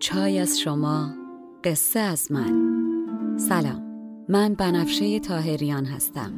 چای 0.00 0.38
از 0.38 0.60
شما 0.60 1.14
قصه 1.64 2.00
از 2.00 2.32
من. 2.32 2.54
سلام 3.38 3.82
من 4.28 4.54
بنفشه 4.54 5.20
تاهریان 5.20 5.84
هستم. 5.84 6.32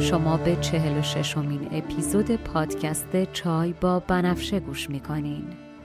شما 0.00 0.36
به 0.36 0.56
چهل 0.56 0.98
و 0.98 1.02
ششمین 1.02 1.68
اپیزود 1.72 2.30
پادکست 2.30 3.32
چای 3.32 3.74
با 3.80 4.00
بنفشه 4.00 4.60
گوش 4.60 4.90
می‌کنین. 4.90 5.65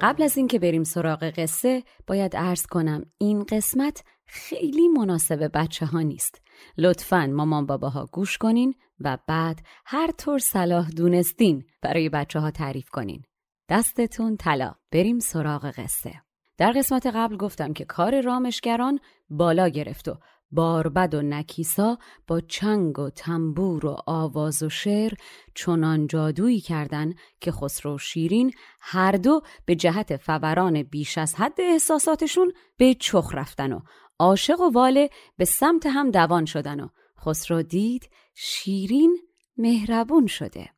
قبل 0.00 0.22
از 0.22 0.36
اینکه 0.36 0.58
بریم 0.58 0.84
سراغ 0.84 1.24
قصه 1.24 1.82
باید 2.06 2.36
عرض 2.36 2.66
کنم 2.66 3.04
این 3.18 3.44
قسمت 3.44 4.04
خیلی 4.26 4.88
مناسب 4.88 5.50
بچه 5.54 5.86
ها 5.86 6.00
نیست. 6.00 6.42
لطفا 6.78 7.26
مامان 7.26 7.66
باباها 7.66 8.08
گوش 8.12 8.38
کنین 8.38 8.74
و 9.00 9.18
بعد 9.26 9.60
هر 9.86 10.10
طور 10.10 10.38
صلاح 10.38 10.90
دونستین 10.90 11.64
برای 11.82 12.08
بچه 12.08 12.40
ها 12.40 12.50
تعریف 12.50 12.88
کنین. 12.88 13.22
دستتون 13.68 14.36
طلا. 14.36 14.74
بریم 14.92 15.18
سراغ 15.18 15.70
قصه. 15.70 16.22
در 16.58 16.72
قسمت 16.72 17.06
قبل 17.06 17.36
گفتم 17.36 17.72
که 17.72 17.84
کار 17.84 18.20
رامشگران 18.20 18.98
بالا 19.30 19.68
گرفت 19.68 20.08
و 20.08 20.18
باربد 20.52 21.14
و 21.14 21.22
نکیسا 21.22 21.98
با 22.26 22.40
چنگ 22.40 22.98
و 22.98 23.10
تنبور 23.10 23.86
و 23.86 23.96
آواز 24.06 24.62
و 24.62 24.68
شعر 24.68 25.12
چنان 25.54 26.06
جادویی 26.06 26.60
کردن 26.60 27.14
که 27.40 27.52
خسرو 27.52 27.94
و 27.94 27.98
شیرین 27.98 28.52
هر 28.80 29.12
دو 29.12 29.40
به 29.66 29.74
جهت 29.74 30.16
فوران 30.16 30.82
بیش 30.82 31.18
از 31.18 31.34
حد 31.34 31.60
احساساتشون 31.60 32.52
به 32.76 32.94
چخ 32.94 33.34
رفتن 33.34 33.72
و 33.72 33.80
عاشق 34.18 34.60
و 34.60 34.70
واله 34.70 35.10
به 35.36 35.44
سمت 35.44 35.86
هم 35.86 36.10
دوان 36.10 36.44
شدن 36.44 36.80
و 36.80 36.88
خسرو 37.24 37.62
دید 37.62 38.10
شیرین 38.34 39.18
مهربون 39.56 40.26
شده. 40.26 40.68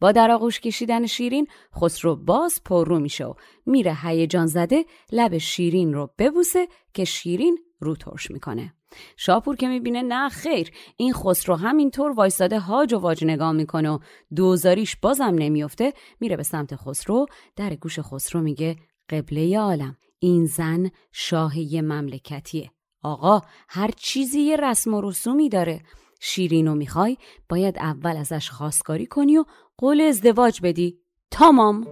با 0.00 0.12
در 0.12 0.30
آغوش 0.30 0.60
کشیدن 0.60 1.06
شیرین 1.06 1.46
خسرو 1.80 2.16
باز 2.16 2.60
پررو 2.64 2.98
میشه 2.98 3.24
و 3.24 3.34
میره 3.66 3.96
هیجان 4.02 4.46
زده 4.46 4.84
لب 5.12 5.38
شیرین 5.38 5.94
رو 5.94 6.10
ببوسه 6.18 6.68
که 6.94 7.04
شیرین 7.04 7.58
رو 7.82 7.96
ترش 7.96 8.30
می‌کنه. 8.30 8.74
شاپور 9.16 9.56
که 9.56 9.68
می‌بینه 9.68 10.02
نه 10.02 10.28
خیر. 10.28 10.70
این 10.96 11.12
خسرو 11.12 11.56
همینطور 11.56 12.10
وایستاده 12.10 12.58
هاج 12.58 12.94
و 12.94 12.98
واج 12.98 13.24
نگاه 13.24 13.52
می‌کنه 13.52 13.90
و 13.90 13.98
دوزاریش 14.36 14.96
بازم 14.96 15.34
نمیافته. 15.38 15.92
میره 16.20 16.36
به 16.36 16.42
سمت 16.42 16.76
خسرو. 16.76 17.26
در 17.56 17.74
گوش 17.74 18.00
خسرو 18.00 18.40
میگه 18.42 18.76
قبله 19.08 19.58
عالم. 19.58 19.96
این 20.18 20.46
زن 20.46 20.90
شاهی 21.12 21.80
مملکتیه. 21.80 22.70
آقا 23.02 23.40
هر 23.68 23.90
چیزی 23.96 24.40
یه 24.40 24.56
رسم 24.56 24.94
و 24.94 25.00
رسومی 25.00 25.48
داره. 25.48 25.80
شیرینو 26.20 26.74
می‌خوای 26.74 27.16
باید 27.48 27.78
اول 27.78 28.16
ازش 28.16 28.50
خواستگاری 28.50 29.06
کنی 29.06 29.38
و 29.38 29.44
قول 29.78 30.00
ازدواج 30.00 30.60
بدی. 30.62 30.98
تمام! 31.30 31.86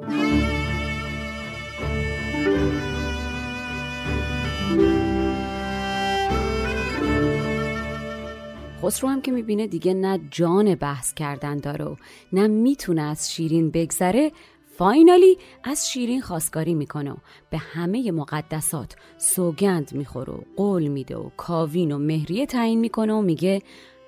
خسرو 8.83 9.09
هم 9.09 9.21
که 9.21 9.33
می‌بینه 9.33 9.67
دیگه 9.67 9.95
نه 9.95 10.21
جان 10.31 10.75
بحث 10.75 11.15
کردن 11.15 11.57
داره 11.57 11.85
و 11.85 11.97
نه 12.33 12.47
می‌تونه 12.47 13.03
از 13.03 13.33
شیرین 13.33 13.71
بگذره 13.71 14.33
فاینالی 14.77 15.39
از 15.65 15.91
شیرین 15.91 16.21
خواستگاری 16.21 16.75
می‌کنه 16.75 17.11
و 17.11 17.17
به 17.51 17.59
همه 17.59 18.13
مقدسات 18.13 18.97
سوگند 19.19 19.93
می‌خوره 19.95 20.33
و 20.33 20.41
قول 20.57 20.89
میده 20.89 21.17
و 21.17 21.31
کاوین 21.37 21.93
و 21.93 21.99
مهریه 21.99 22.47
تعیین 22.47 22.81
می‌کنه 22.81 23.13
و 23.13 23.23
میگه 23.23 23.63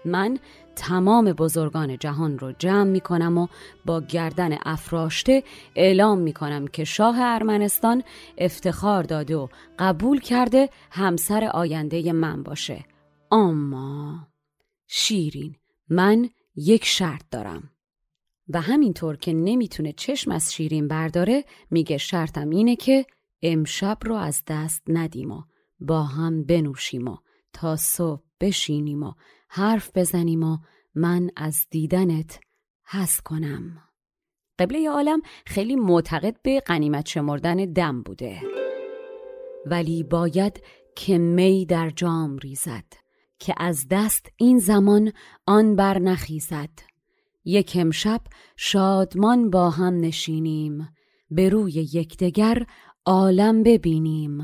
من 0.04 0.38
تمام 0.76 1.32
بزرگان 1.32 1.98
جهان 1.98 2.38
رو 2.38 2.52
جمع 2.52 2.90
می‌کنم 2.90 3.38
و 3.38 3.46
با 3.86 4.00
گردن 4.00 4.58
افراشته 4.64 5.42
اعلام 5.76 6.18
می‌کنم 6.18 6.66
که 6.66 6.84
شاه 6.84 7.16
ارمنستان 7.20 8.02
افتخار 8.38 9.02
داده 9.02 9.36
و 9.36 9.48
قبول 9.78 10.20
کرده 10.20 10.68
همسر 10.90 11.44
آینده 11.44 12.12
من 12.12 12.42
باشه. 12.42 12.84
اما 13.32 14.31
شیرین. 14.94 15.56
من 15.88 16.30
یک 16.56 16.84
شرط 16.84 17.22
دارم. 17.30 17.70
و 18.48 18.60
همینطور 18.60 19.16
که 19.16 19.32
نمی‌تونه 19.32 19.92
چشم 19.92 20.30
از 20.30 20.54
شیرین 20.54 20.88
برداره 20.88 21.44
میگه 21.70 21.98
شرطم 21.98 22.50
اینه 22.50 22.76
که 22.76 23.06
امشب 23.42 23.98
رو 24.02 24.14
از 24.14 24.42
دست 24.46 24.82
ندیم 24.88 25.30
و 25.30 25.42
با 25.80 26.02
هم 26.02 26.44
بنوشیم 26.44 27.08
و 27.08 27.16
تا 27.52 27.76
صبح 27.76 28.22
بشینیم 28.40 29.02
و 29.02 29.12
حرف 29.48 29.90
بزنیم 29.94 30.42
و 30.42 30.58
من 30.94 31.30
از 31.36 31.66
دیدنت 31.70 32.40
حس 32.84 33.20
کنم. 33.20 33.82
قبله 34.58 34.90
عالم 34.90 35.20
خیلی 35.46 35.76
معتقد 35.76 36.42
به 36.42 36.60
قنیمت 36.60 37.08
شمردن 37.08 37.56
دم 37.56 38.02
بوده. 38.02 38.40
ولی 39.66 40.02
باید 40.02 40.62
که 40.96 41.18
می 41.18 41.66
در 41.66 41.90
جام 41.90 42.36
ریزد. 42.36 43.01
که 43.42 43.54
از 43.56 43.86
دست 43.90 44.26
این 44.36 44.58
زمان 44.58 45.12
آن 45.46 45.76
بر 45.76 45.98
نخیزد. 45.98 46.70
یک 47.44 47.76
امشب 47.80 48.20
شادمان 48.56 49.50
با 49.50 49.70
هم 49.70 50.00
نشینیم 50.00 50.88
به 51.30 51.48
روی 51.48 51.72
یکدیگر 51.72 52.66
عالم 53.06 53.62
ببینیم. 53.62 54.38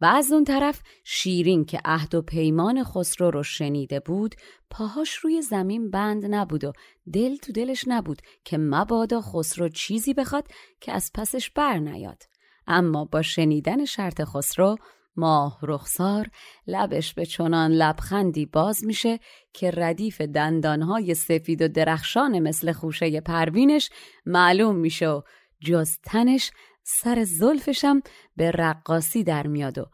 و 0.00 0.04
از 0.04 0.32
اون 0.32 0.44
طرف 0.44 0.82
شیرین 1.04 1.64
که 1.64 1.80
عهد 1.84 2.14
و 2.14 2.22
پیمان 2.22 2.84
خسرو 2.84 3.30
رو 3.30 3.42
شنیده 3.42 4.00
بود 4.00 4.34
پاهاش 4.70 5.14
روی 5.14 5.42
زمین 5.42 5.90
بند 5.90 6.24
نبود 6.34 6.64
و 6.64 6.72
دل 7.12 7.36
تو 7.36 7.52
دلش 7.52 7.84
نبود 7.88 8.22
که 8.44 8.58
مبادا 8.58 9.20
خسرو 9.20 9.68
چیزی 9.68 10.14
بخواد 10.14 10.48
که 10.80 10.92
از 10.92 11.10
پسش 11.14 11.50
بر 11.50 11.78
نیاد. 11.78 12.22
اما 12.66 13.04
با 13.04 13.22
شنیدن 13.22 13.84
شرط 13.84 14.24
خسرو 14.24 14.76
ماه 15.16 15.58
رخسار 15.62 16.30
لبش 16.66 17.14
به 17.14 17.26
چنان 17.26 17.72
لبخندی 17.72 18.46
باز 18.46 18.84
میشه 18.84 19.20
که 19.52 19.70
ردیف 19.70 20.20
دندانهای 20.20 21.14
سفید 21.14 21.62
و 21.62 21.68
درخشان 21.68 22.38
مثل 22.38 22.72
خوشه 22.72 23.20
پروینش 23.20 23.90
معلوم 24.26 24.76
میشه 24.76 25.08
و 25.08 25.22
جز 25.60 25.98
تنش 26.04 26.50
سر 26.84 27.24
زلفشم 27.24 28.00
به 28.36 28.50
رقاسی 28.50 29.24
در 29.24 29.46
میاد 29.46 29.78
و 29.78 29.86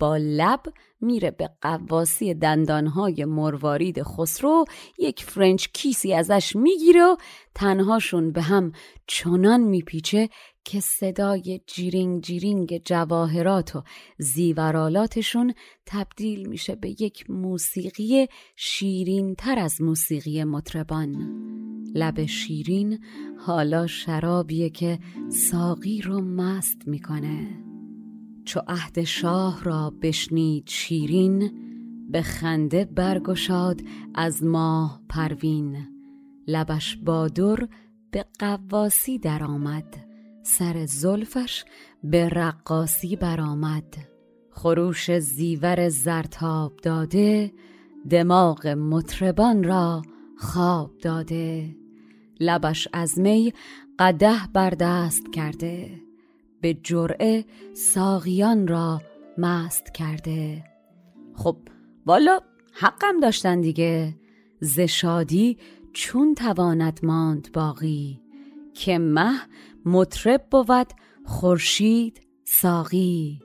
با 0.00 0.16
لب 0.16 0.60
میره 1.00 1.30
به 1.30 1.50
قواسی 1.60 2.34
دندانهای 2.34 3.24
مروارید 3.24 4.02
خسرو 4.02 4.64
یک 4.98 5.24
French 5.24 5.66
kiss 5.72 6.06
ی 6.06 6.14
ازش 6.14 6.56
می‌گیره 6.56 7.02
و 7.02 7.16
تنهاشون 7.54 8.32
به 8.32 8.42
هم 8.42 8.72
چنان 9.06 9.60
میپیچه 9.60 10.28
که 10.64 10.80
صدای 10.80 11.60
جیرینگ 11.66 12.22
جیرینگ 12.22 12.82
جواهرات 12.84 13.76
و 13.76 13.82
زیورالاتشون 14.18 15.54
تبدیل 15.86 16.48
میشه 16.48 16.76
به 16.76 16.90
یک 16.90 17.30
موسیقی 17.30 18.26
شیرین 18.56 19.34
تر 19.34 19.58
از 19.58 19.82
موسیقی 19.82 20.44
مطربان. 20.44 21.16
لب 21.94 22.26
شیرین 22.26 23.04
حالا 23.38 23.86
شرابیه 23.86 24.70
که 24.70 24.98
ساقی 25.28 26.00
رو 26.00 26.20
مست 26.20 26.78
می‌کنه. 26.86 27.69
چو 28.50 28.60
عهد 28.68 29.04
شاه 29.04 29.64
را 29.64 29.92
بشنید 30.02 30.68
شیرین 30.68 31.52
به 32.10 32.22
خنده 32.22 32.84
برگشاد 32.84 33.80
از 34.14 34.44
ماه 34.44 35.00
پروین. 35.08 35.76
لبش 36.46 36.96
بادر 36.96 37.68
به 38.10 38.24
قواسی 38.38 39.18
درآمد 39.18 39.96
سر 40.42 40.86
زلفش 40.86 41.64
به 42.04 42.28
رقاسی 42.28 43.16
برآمد. 43.16 43.96
خروش 44.50 45.18
زیور 45.18 45.88
زرتاب 45.88 46.76
داده 46.76 47.52
دماغ 48.10 48.66
مطربان 48.66 49.64
را 49.64 50.02
خواب 50.38 50.98
داده. 50.98 51.76
لبش 52.40 52.88
از 52.92 53.18
می 53.18 53.52
قده 53.98 54.36
بردست 54.52 55.32
کرده. 55.32 56.09
به 56.60 56.74
جرعه 56.74 57.44
ساقیان 57.74 58.68
را 58.68 59.02
مست 59.38 59.94
کرده. 59.94 60.64
خب 61.34 61.56
والا 62.06 62.40
حقم 62.72 63.20
داشتن 63.20 63.60
دیگه. 63.60 64.14
ز 64.60 64.80
شادی 64.80 65.58
چون 65.92 66.34
تواند 66.34 67.00
ماند 67.02 67.52
باقی. 67.52 68.20
که 68.74 68.98
مه 68.98 69.40
مطرب 69.84 70.46
بود 70.50 70.86
خورشید 71.24 72.20
ساقی. 72.44 73.40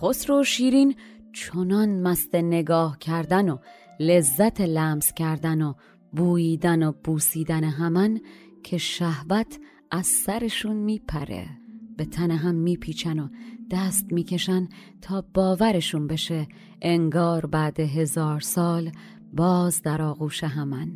خسرو 0.00 0.44
شیرین 0.44 0.96
چنان 1.32 2.02
مست 2.02 2.34
نگاه 2.34 2.98
کردن 2.98 3.48
و 3.48 3.58
لذت 4.00 4.60
لمس 4.60 5.12
کردن 5.12 5.62
و 5.62 5.74
بوییدن 6.12 6.82
و 6.82 6.92
بوسیدن 7.04 7.64
همن 7.64 8.20
که 8.62 8.78
شهوت 8.78 9.58
از 9.90 10.06
سرشون 10.06 10.76
میپره. 10.76 11.48
به 11.96 12.04
تن 12.04 12.30
هم 12.30 12.54
میپیچن 12.54 13.18
و 13.18 13.28
دست 13.70 14.12
می‌کشن 14.12 14.68
تا 15.00 15.24
باورشون 15.34 16.06
بشه 16.06 16.48
انگار 16.82 17.46
بعد 17.46 17.80
هزار 17.80 18.40
سال 18.40 18.92
باز 19.32 19.82
در 19.82 20.02
آغوش 20.02 20.44
همن. 20.44 20.88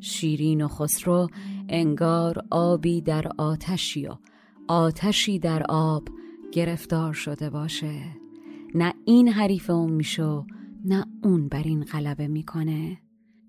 شیرین 0.00 0.62
و 0.62 0.68
خسرو 0.68 1.28
انگار 1.68 2.46
آبی 2.50 3.00
در 3.00 3.32
آتشی 3.38 4.06
و 4.06 4.16
آتشی 4.68 5.38
در 5.38 5.62
آب 5.68 6.08
گرفتار 6.52 7.12
شده 7.12 7.50
باشه. 7.50 8.02
نه 8.74 8.94
این 9.04 9.28
حریف 9.28 9.70
اون 9.70 9.92
میشه 9.92 10.44
نه 10.84 11.06
اون 11.22 11.48
بر 11.48 11.62
این 11.62 11.84
غلبه 11.84 12.28
می‌کنه. 12.28 12.98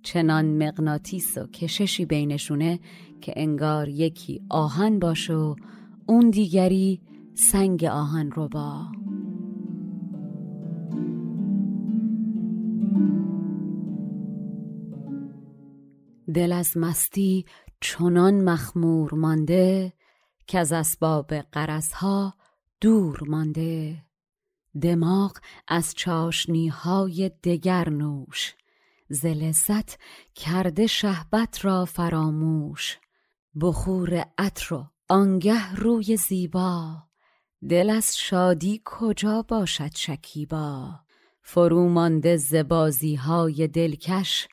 چنان 0.04 0.46
مغناطیس 0.46 1.38
و 1.38 1.48
کششی 1.48 2.06
بینشونه 2.06 2.80
که 3.22 3.34
انگار 3.36 3.90
یکی 3.90 4.42
آهن 4.50 5.00
باشه 5.00 5.34
و 5.34 5.56
اون 6.06 6.30
دیگری 6.30 7.02
سنگ 7.34 7.84
آهن 7.84 8.32
رو 8.32 8.48
با. 8.48 8.88
دل 16.34 16.52
از 16.52 16.78
مستی 16.78 17.46
چنان 17.82 18.44
مخمور 18.44 19.14
مانده 19.14 19.94
که 20.48 20.60
از 20.60 20.72
اسباب 20.72 21.34
قرصها 21.34 22.34
دور 22.82 23.20
مانده. 23.28 24.04
دماغ 24.82 25.38
از 25.68 25.94
چاشنی 25.96 26.68
های 26.68 27.32
دگر 27.44 27.90
نوش 27.90 28.56
ز 29.12 29.26
لذت 29.26 29.98
کرده 30.36 30.88
شهبت 30.88 31.66
را 31.66 31.86
فراموش. 31.86 32.98
بخور 33.62 34.26
عطر 34.38 34.74
و 34.74 34.86
آنگه 35.10 35.76
روی 35.76 36.18
زیبا. 36.18 37.04
دل 37.70 37.90
از 37.90 38.18
شادی 38.18 38.82
کجا 38.86 39.42
باشد 39.42 39.96
شکیبا؟ 39.96 41.00
فرو 41.42 41.90
مانده 41.90 42.38
ز 42.38 42.56
های 43.20 43.68
دلکش 43.68 44.48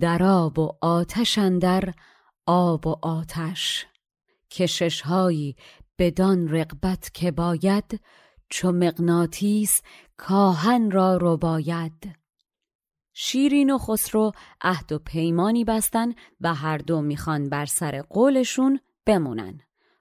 در 0.00 0.22
آب 0.22 0.58
و 0.58 0.72
آتش 0.80 1.38
اندر 1.38 1.94
آب 2.46 2.86
و 2.86 2.96
آتش. 3.02 3.86
کششهایی 4.50 5.56
بدان 5.98 6.48
رقبت 6.48 7.10
که 7.14 7.30
باید 7.30 8.00
چو 8.48 8.72
مغناطیس 8.72 9.82
کاهن 10.16 10.90
را 10.90 11.16
رو 11.16 11.36
باید 11.36 12.17
شیرین 13.20 13.70
و 13.70 13.78
خسرو 13.78 14.32
عهد 14.60 14.92
و 14.92 14.98
پیمانی 14.98 15.64
بستن 15.64 16.14
و 16.40 16.54
هر 16.54 16.78
دو 16.78 17.00
می‌خوان 17.00 17.48
بر 17.48 17.66
سر 17.66 18.02
قولشون 18.02 18.80
بمونن. 19.06 19.60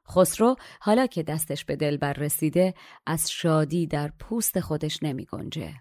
خسرو 0.10 0.56
حالا 0.80 1.08
که 1.08 1.24
دستش 1.24 1.66
به 1.66 1.76
دل 1.76 1.98
بر 1.98 2.14
رسیده 2.14 2.74
از 3.06 3.32
شادی 3.32 3.88
در 3.88 4.12
پوست 4.20 4.60
خودش 4.60 5.04
نمی 5.04 5.26
گنجه. 5.26 5.74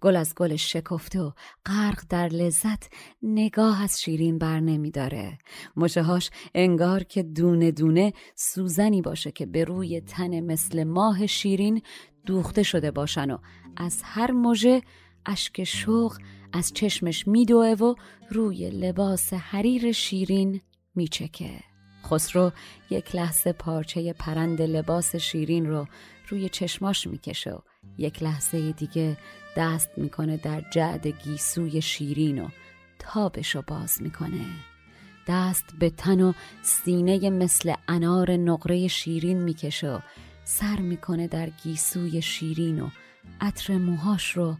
گل 0.00 0.16
از 0.16 0.34
گلش 0.34 0.72
شکفته 0.72 1.20
و 1.20 1.30
غرق 1.66 2.02
در 2.08 2.28
لذت 2.28 2.90
نگاه 3.22 3.82
از 3.82 4.00
شیرین 4.00 4.38
بر 4.38 4.60
نمی 4.60 4.90
داره. 4.90 5.38
مشهاش 5.76 6.30
انگار 6.54 7.04
که 7.04 7.22
دونه 7.22 7.70
دونه 7.70 8.12
سوزنی 8.34 9.02
باشه 9.02 9.32
که 9.32 9.46
به 9.46 9.64
روی 9.64 10.00
تن 10.00 10.40
مثل 10.40 10.84
ماه 10.84 11.26
شیرین 11.26 11.82
دوخته 12.26 12.62
شده 12.62 12.90
باشن 12.90 13.30
و 13.30 13.38
از 13.76 14.02
هر 14.04 14.30
مژه 14.30 14.82
اشک 15.26 15.64
شوق 15.64 16.16
از 16.52 16.72
چشمش 16.72 17.28
میدوه 17.28 17.68
و 17.68 17.94
روی 18.30 18.70
لباس 18.70 19.32
حریر 19.32 19.92
شیرین 19.92 20.60
میچکه. 20.94 21.60
خسرو 22.04 22.52
یک 22.90 23.16
لحظه 23.16 23.52
پارچه 23.52 24.12
پرند 24.12 24.62
لباس 24.62 25.16
شیرین 25.16 25.66
رو 25.66 25.86
روی 26.28 26.48
چشماش 26.48 27.06
می‌کشه 27.06 27.50
و 27.50 27.58
یک 27.98 28.22
لحظه 28.22 28.72
دیگه 28.72 29.16
دست 29.56 29.90
می‌کنه 29.96 30.36
در 30.36 30.64
جعد 30.72 31.06
گیسوی 31.06 31.82
شیرین 31.82 32.42
و 32.42 32.48
تابش 32.98 33.54
رو 33.54 33.62
باز 33.66 34.02
می‌کنه. 34.02 34.46
دست 35.28 35.64
به 35.78 35.90
تن 35.90 36.20
و 36.20 36.32
سینه 36.62 37.30
مثل 37.30 37.74
انار 37.88 38.30
نقره 38.30 38.88
شیرین 38.88 39.42
می‌کشه 39.42 39.90
و 39.90 40.00
سر 40.44 40.76
می‌کنه 40.76 41.26
در 41.26 41.50
گیسوی 41.50 42.22
شیرین 42.22 42.80
و 42.80 42.90
عطر 43.40 43.76
موهاش 43.76 44.36
رو 44.36 44.56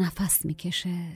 نفس 0.00 0.44
می‌کشه. 0.44 1.06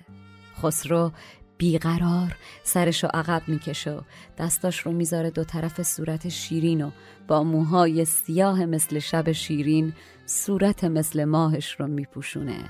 خسرو 0.62 1.12
بیقرار 1.58 2.36
سرشو 2.62 3.06
عقب 3.06 3.42
می‌کشه 3.46 3.90
و 3.90 4.00
دستاش 4.38 4.80
رو 4.80 4.92
می‌ذاره 4.92 5.30
دو 5.30 5.44
طرف 5.44 5.82
صورت 5.82 6.28
شیرین 6.28 6.84
و 6.84 6.90
با 7.28 7.42
موهای 7.42 8.04
سیاه 8.04 8.64
مثل 8.66 8.98
شب 8.98 9.32
شیرین 9.32 9.92
صورت 10.26 10.84
مثل 10.84 11.24
ماهش 11.24 11.80
رو 11.80 11.86
میپوشونه. 11.86 12.64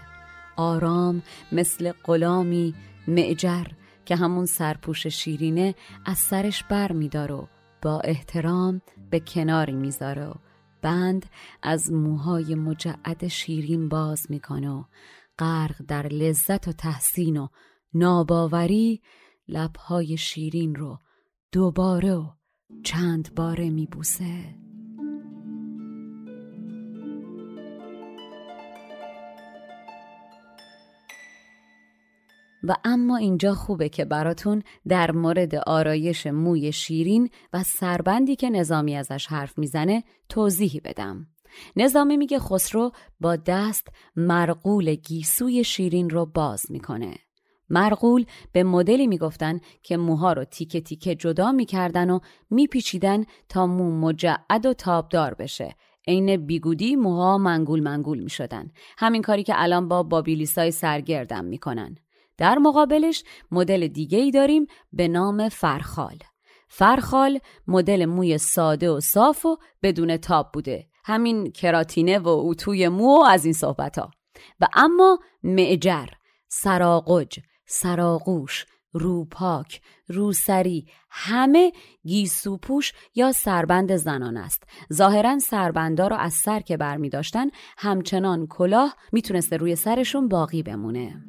آرام 0.56 1.22
مثل 1.52 1.92
غلامی 2.04 2.74
معجر 3.08 3.64
که 4.04 4.16
همون 4.16 4.46
سرپوش 4.46 5.06
شیرینه 5.06 5.74
از 6.06 6.18
سرش 6.18 6.64
بر 6.64 6.92
میداره 6.92 7.34
و 7.34 7.46
با 7.82 8.00
احترام 8.00 8.80
به 9.10 9.20
کناری 9.20 9.72
می‌ذاره 9.72 10.26
و 10.26 10.34
بند 10.82 11.26
از 11.62 11.92
موهای 11.92 12.54
مجعد 12.54 13.28
شیرین 13.28 13.88
باز 13.88 14.26
می‌کنه 14.30 14.70
و 14.70 14.84
غرق 15.38 15.82
در 15.88 16.06
لذت 16.06 16.68
و 16.68 16.72
تحسین 16.72 17.36
و 17.36 17.48
ناباوری 17.94 19.02
لبهای 19.48 20.16
شیرین 20.16 20.74
رو 20.74 20.98
دوباره 21.52 22.14
و 22.14 22.30
چند 22.84 23.34
باره 23.34 23.70
میبوسه 23.70 24.64
و 32.64 32.76
اما 32.84 33.16
اینجا 33.16 33.54
خوبه 33.54 33.88
که 33.88 34.04
براتون 34.04 34.62
در 34.88 35.10
مورد 35.10 35.54
آرایش 35.54 36.26
موی 36.26 36.72
شیرین 36.72 37.30
و 37.52 37.62
سربندی 37.62 38.36
که 38.36 38.50
نظامی 38.50 38.96
ازش 38.96 39.26
حرف 39.26 39.58
می‌زنه 39.58 40.04
توضیحی 40.28 40.80
بدم. 40.80 41.26
نظامی 41.76 42.16
میگه 42.16 42.38
خسرو 42.38 42.92
با 43.20 43.36
دست 43.36 43.88
مرقول 44.16 44.94
گیسوی 44.94 45.64
شیرین 45.64 46.10
رو 46.10 46.26
باز 46.26 46.62
می‌کنه. 46.70 47.14
مرغول 47.70 48.24
به 48.52 48.62
مدلی 48.62 49.06
می‌گفتن 49.06 49.60
که 49.82 49.96
موها 49.96 50.32
رو 50.32 50.44
تیکه 50.44 50.80
تیکه 50.80 51.14
جدا 51.14 51.52
می‌کردن 51.52 52.10
و 52.10 52.18
میپیچیدن 52.50 53.24
تا 53.48 53.66
مو 53.66 54.00
مجعد 54.00 54.66
و 54.66 54.72
تابدار 54.72 55.34
بشه. 55.34 55.74
عین 56.06 56.46
بیگودی 56.46 56.96
موها 56.96 57.38
منگول 57.38 57.80
منگول 57.80 58.18
می‌شدن. 58.18 58.70
همین 58.98 59.22
کاری 59.22 59.42
که 59.42 59.54
الان 59.56 59.88
با 59.88 60.02
بابیلیسای 60.02 60.70
سرگردم 60.70 61.44
می‌کنن. 61.44 61.94
در 62.38 62.58
مقابلش 62.58 63.24
مدل 63.50 63.86
دیگه 63.86 64.18
ای 64.18 64.30
داریم 64.30 64.66
به 64.92 65.08
نام 65.08 65.48
فرخال. 65.48 66.18
فرخال 66.68 67.38
مدل 67.66 68.04
موی 68.04 68.38
ساده 68.38 68.90
و 68.90 69.00
صاف 69.00 69.46
و 69.46 69.56
بدون 69.82 70.16
تاب 70.16 70.50
بوده. 70.52 70.86
همین 71.04 71.52
کراتینه 71.52 72.18
و 72.18 72.28
اتوی 72.28 72.88
مو 72.88 73.24
از 73.28 73.44
این 73.44 73.54
صحبت 73.54 73.98
ها 73.98 74.10
و 74.60 74.66
اما 74.74 75.18
معجر 75.42 76.06
سراغج 76.48 77.38
سراغوش 77.66 78.66
روپاک 78.92 79.80
روسری 80.08 80.86
همه 81.10 81.72
گیسوپوش 82.04 82.92
یا 83.14 83.32
سربند 83.32 83.96
زنان 83.96 84.36
است. 84.36 84.62
ظاهرا 84.92 85.38
سربندا 85.38 86.08
رو 86.08 86.16
از 86.16 86.32
سر 86.32 86.60
که 86.60 86.76
برمی 86.76 87.08
داشتن 87.10 87.46
همچنان 87.78 88.46
کلاه 88.46 88.96
می‌تونسته 89.12 89.56
روی 89.56 89.76
سرشون 89.76 90.28
باقی 90.28 90.62
بمونه. 90.62 91.24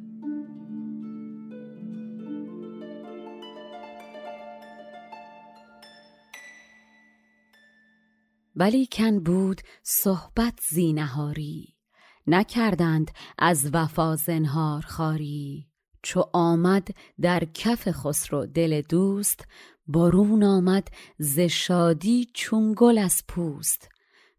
ولی 8.56 8.86
کن 8.92 9.18
بود 9.20 9.60
صحبت 9.82 10.58
زینهاری. 10.70 11.76
نکردند 12.26 13.10
از 13.38 13.70
وفا 13.72 14.16
زنهار 14.16 14.82
خاری. 14.82 15.68
چو 16.02 16.24
آمد 16.32 16.88
در 17.20 17.44
کف 17.44 17.90
خسرو 17.90 18.46
دل 18.46 18.80
دوست 18.80 19.44
برون 19.88 20.44
آمد 20.44 20.88
ز 21.18 21.40
شادی 21.40 22.26
چون 22.34 22.74
گل 22.76 22.98
از 22.98 23.22
پوست. 23.28 23.88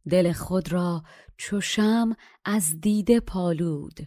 دل 0.09 0.31
خود 0.31 0.71
را 0.71 1.03
چو 1.37 1.61
شم 1.61 2.15
از 2.45 2.81
دیده 2.81 3.19
پالود 3.19 3.99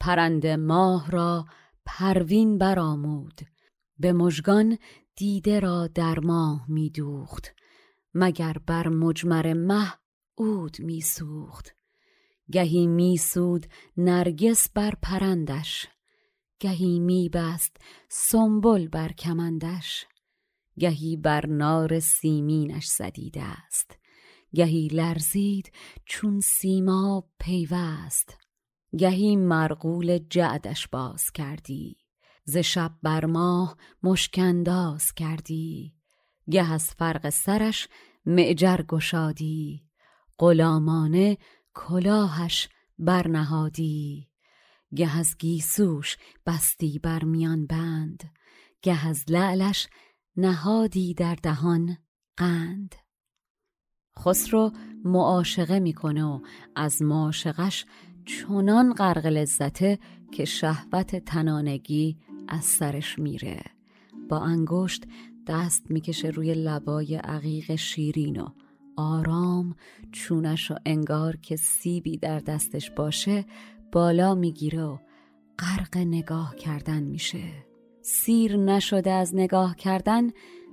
پرند 0.00 0.46
ماه 0.46 1.10
را 1.10 1.46
پروین 1.86 2.58
برآمود. 2.58 3.40
به 3.98 4.12
مژگان 4.12 4.78
دیده 5.16 5.60
را 5.60 5.86
در 5.86 6.18
ماه 6.18 6.64
میدوخت. 6.68 7.57
مگر 8.14 8.56
بر 8.66 8.88
مجمر 8.88 9.52
مه 9.52 9.92
عود 10.38 10.80
میسوخت. 10.80 11.74
گهی 12.52 12.86
میسود 12.86 13.66
نرگس 13.96 14.68
بر 14.68 14.94
پرندش. 15.02 15.88
گهی 16.60 16.98
میبست 16.98 17.76
سنبل 18.08 18.88
بر 18.88 19.12
کمندش. 19.12 20.06
گهی 20.78 21.16
بر 21.16 21.46
نار 21.46 22.00
سیمینش 22.00 22.86
زدیده 22.86 23.42
است. 23.42 23.98
گهی 24.54 24.88
لرزید 24.88 25.72
چون 26.04 26.40
سیما 26.40 27.24
پیوست. 27.38 28.36
گهی 28.98 29.36
مرغول 29.36 30.18
جعدش 30.18 30.88
باز 30.88 31.30
کردی. 31.30 31.96
ز 32.44 32.56
شب 32.56 32.92
بر 33.02 33.24
ماه 33.24 33.76
مشکنداز 34.02 35.12
کردی. 35.12 35.97
گه 36.50 36.72
از 36.72 36.90
فرق 36.90 37.30
سرش 37.30 37.88
معجر 38.26 38.82
گشادی 38.88 39.82
غلامانه 40.38 41.38
کلاهش 41.74 42.68
برنهادی. 42.98 44.28
گه 44.94 45.18
از 45.18 45.36
گیسوش 45.38 46.16
بستی 46.46 46.98
بر 46.98 47.24
میان 47.24 47.66
بند 47.66 48.30
گه 48.82 49.06
از 49.06 49.24
لعلش 49.28 49.88
نهادی 50.36 51.14
در 51.14 51.34
دهان 51.34 51.96
قند. 52.36 52.94
خسرو 54.18 54.72
معاشقه 55.04 55.78
می‌کنه 55.80 56.24
و 56.24 56.40
از 56.76 57.02
معاشقش 57.02 57.86
چنان 58.26 58.94
غرق 58.94 59.26
لذته 59.26 59.98
که 60.32 60.44
شهوت 60.44 61.16
تنانگی 61.16 62.18
از 62.48 62.64
سرش 62.64 63.18
میره. 63.18 63.62
با 64.28 64.38
انگشت 64.40 65.04
دست 65.48 65.90
می‌کشه 65.90 66.28
روی 66.28 66.54
لبای 66.54 67.14
عقیق 67.14 67.74
شیرین 67.74 68.40
و 68.40 68.48
آرام 68.96 69.76
چونش 70.12 70.70
و 70.70 70.74
انگار 70.86 71.36
که 71.36 71.56
سیبی 71.56 72.16
در 72.16 72.38
دستش 72.38 72.90
باشه 72.90 73.44
بالا 73.92 74.34
می‌گیره 74.34 74.82
و 74.82 74.98
غرق 75.58 75.96
نگاه 75.96 76.56
کردن 76.56 77.02
میشه. 77.02 77.44
سیر 78.02 78.56
نشده 78.56 79.10
از 79.10 79.34
نگاه 79.34 79.76
کردن 79.76 80.30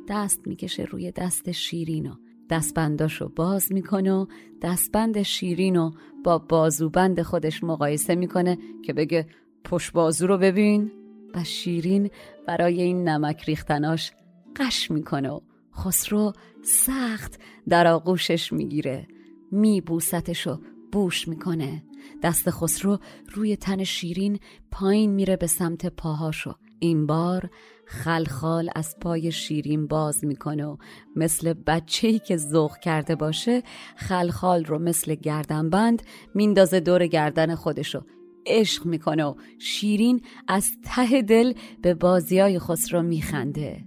دست 0.09 0.47
می‌کشه 0.47 0.83
روی 0.83 1.11
دست 1.11 1.51
شیرین 1.51 2.07
و 2.07 2.15
دستبنداشو 2.49 3.29
باز 3.29 3.71
می‌کنه 3.71 4.13
و 4.13 4.25
دستبند 4.61 5.21
شیرین 5.21 5.75
و 5.75 5.91
با 6.23 6.37
بازوبند 6.37 7.21
خودش 7.21 7.63
مقایسه 7.63 8.15
می‌کنه 8.15 8.57
که 8.85 8.93
بگه 8.93 9.27
پشت 9.63 9.93
بازو 9.93 10.27
رو 10.27 10.37
ببین. 10.37 10.91
و 11.33 11.43
شیرین 11.43 12.09
برای 12.47 12.81
این 12.81 13.09
نمک 13.09 13.43
ریختناش 13.43 14.11
قش 14.55 14.91
می‌کنه 14.91 15.29
و 15.29 15.39
خسرو 15.75 16.33
سخت 16.63 17.39
در 17.69 17.87
آغوشش 17.87 18.53
می‌گیره. 18.53 19.07
میبوستش 19.51 20.47
و 20.47 20.59
بوش 20.91 21.27
می‌کنه. 21.27 21.83
دست 22.23 22.49
خسرو 22.49 22.99
روی 23.33 23.55
تن 23.55 23.83
شیرین 23.83 24.39
پایین 24.71 25.11
میره 25.11 25.35
به 25.35 25.47
سمت 25.47 25.85
پاهاشو. 25.85 26.55
این 26.79 27.05
بار 27.05 27.49
خلخال 27.87 28.69
از 28.75 28.95
پای 29.01 29.31
شیرین 29.31 29.87
باز 29.87 30.25
می‌کنه 30.25 30.65
و 30.65 30.77
مثل 31.15 31.53
بچه‌ای 31.53 32.19
که 32.19 32.37
ذوق 32.37 32.77
کرده 32.77 33.15
باشه 33.15 33.63
خلخال 33.95 34.65
رو 34.65 34.79
مثل 34.79 35.15
گردنبند 35.15 36.01
میندازه 36.33 36.79
دور 36.79 37.07
گردن 37.07 37.55
خودشو. 37.55 38.01
عشق 38.45 38.85
می‌کنه 38.85 39.25
و 39.25 39.35
شیرین 39.59 40.21
از 40.47 40.71
ته 40.83 41.21
دل 41.21 41.53
به 41.81 41.93
بازیای 41.93 42.59
خسرو 42.59 43.01
میخنده. 43.01 43.84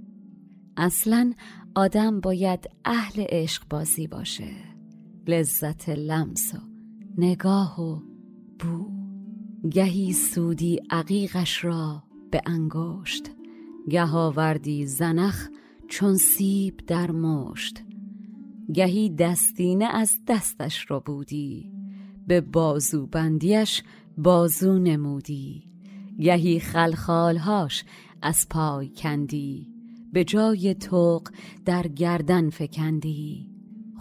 اصلا 0.79 1.33
آدم 1.75 2.21
باید 2.21 2.71
اهل 2.85 3.25
عشق 3.29 3.63
بازی 3.71 4.07
باشه. 4.07 4.51
لذت 5.27 5.89
لمس 5.89 6.55
و 6.55 6.59
نگاه 7.19 7.81
و 7.81 8.01
بو. 8.59 8.91
گهی 9.71 10.13
سودی 10.13 10.81
عقیقش 10.91 11.65
را 11.65 12.03
به 12.31 12.43
انگشت. 12.47 13.31
گه 13.89 14.07
آوردی 14.07 14.87
زنخ 14.87 15.49
چون 15.89 16.17
سیب 16.17 16.77
در 16.87 17.11
مشت. 17.11 17.85
گهی 18.75 19.11
دستینه 19.11 19.85
از 19.85 20.13
دستش 20.27 20.87
رو 20.91 21.01
بودی. 21.01 21.73
به 22.27 22.41
بازو 22.41 23.07
بندیش 23.07 23.83
بازو 24.19 24.79
نمودی. 24.79 25.71
گهی 26.21 26.61
خلخالهاش 26.61 27.85
از 28.23 28.49
پای 28.49 28.89
کندی. 28.89 29.78
به 30.13 30.25
جای 30.25 30.75
توق 30.75 31.29
در 31.65 31.89
گردن 31.89 32.51
فکندی. 32.51 33.51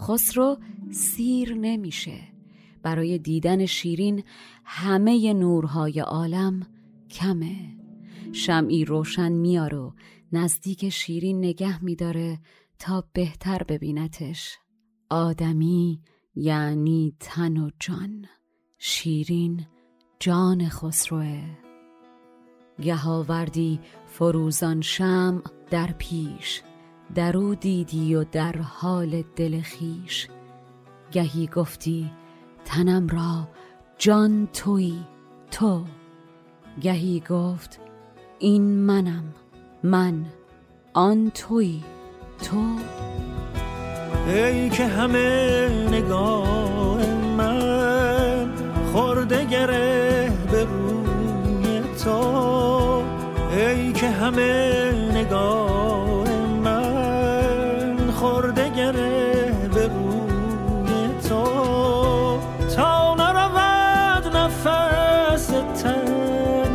خسرو 0.00 0.58
سیر 0.90 1.54
نمیشه. 1.54 2.18
برای 2.82 3.18
دیدن 3.18 3.66
شیرین 3.66 4.22
همه 4.64 5.32
نورهای 5.32 6.00
عالم 6.00 6.66
کمه. 7.10 7.56
شمعی 8.32 8.84
روشن 8.84 9.32
میار 9.32 9.74
و 9.74 9.94
نزدیک 10.32 10.88
شیرین 10.88 11.38
نگه 11.38 11.84
میداره 11.84 12.38
تا 12.78 13.04
بهتر 13.12 13.62
ببینتش. 13.62 14.58
آدمی 15.10 16.00
یعنی 16.34 17.16
تن 17.20 17.56
و 17.56 17.70
جان. 17.80 18.26
شیرین 18.78 19.66
جان 20.20 20.68
خسروه. 20.68 21.67
گه 22.82 23.08
آوردی 23.08 23.80
فروزان 24.06 24.80
شمع 24.80 25.42
در 25.70 25.86
پیش 25.98 26.62
درو 27.14 27.54
دیدی 27.54 28.14
و 28.14 28.24
در 28.24 28.56
حال 28.56 29.24
دل 29.36 29.60
خیش 29.60 30.28
گهی 31.12 31.46
گفتی 31.46 32.10
تنم 32.64 33.08
را 33.08 33.48
جان 33.98 34.48
توی 34.52 34.94
تو. 35.50 35.84
گهی 36.80 37.22
گفت 37.30 37.80
این 38.38 38.62
منم 38.62 39.24
من 39.82 40.24
آن 40.94 41.30
توی 41.34 41.80
تو. 42.42 42.64
ای 44.26 44.70
که 44.70 44.86
همه 44.86 45.68
نگاه 45.90 47.06
من 47.36 48.50
خورده 48.92 49.44
گره 49.44 50.32
به 50.50 50.64
روی 50.64 51.80
تو. 52.04 52.47
همه 54.18 54.92
نگاه 55.14 56.28
من 56.64 58.10
خورده 58.10 58.68
گره 58.68 59.52
به 59.74 59.86
روی 59.86 61.08
تو. 61.28 61.44
تا 62.76 63.14
نرود 63.14 64.36
نفس 64.36 65.46
تن 65.82 66.68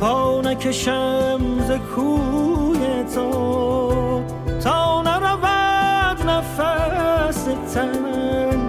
پا 0.00 0.40
نکشم 0.40 1.40
ز 1.68 1.70
کوی 1.94 3.04
تو. 3.14 4.22
تا 4.64 5.02
نرود 5.02 6.26
نفس 6.26 7.44
تن 7.74 8.68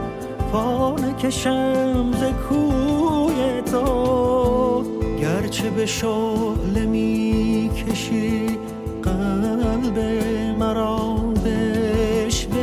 پا 0.51 0.95
نکشم 0.95 2.11
ز 2.11 2.23
کوی 2.49 3.61
تو. 3.71 4.83
گرچه 5.21 5.69
به 5.69 5.85
شعله 5.85 6.85
می 6.85 7.32
کشی 8.03 8.59
قلب 9.03 9.99
مرا 10.59 11.15
بشبت 11.45 12.53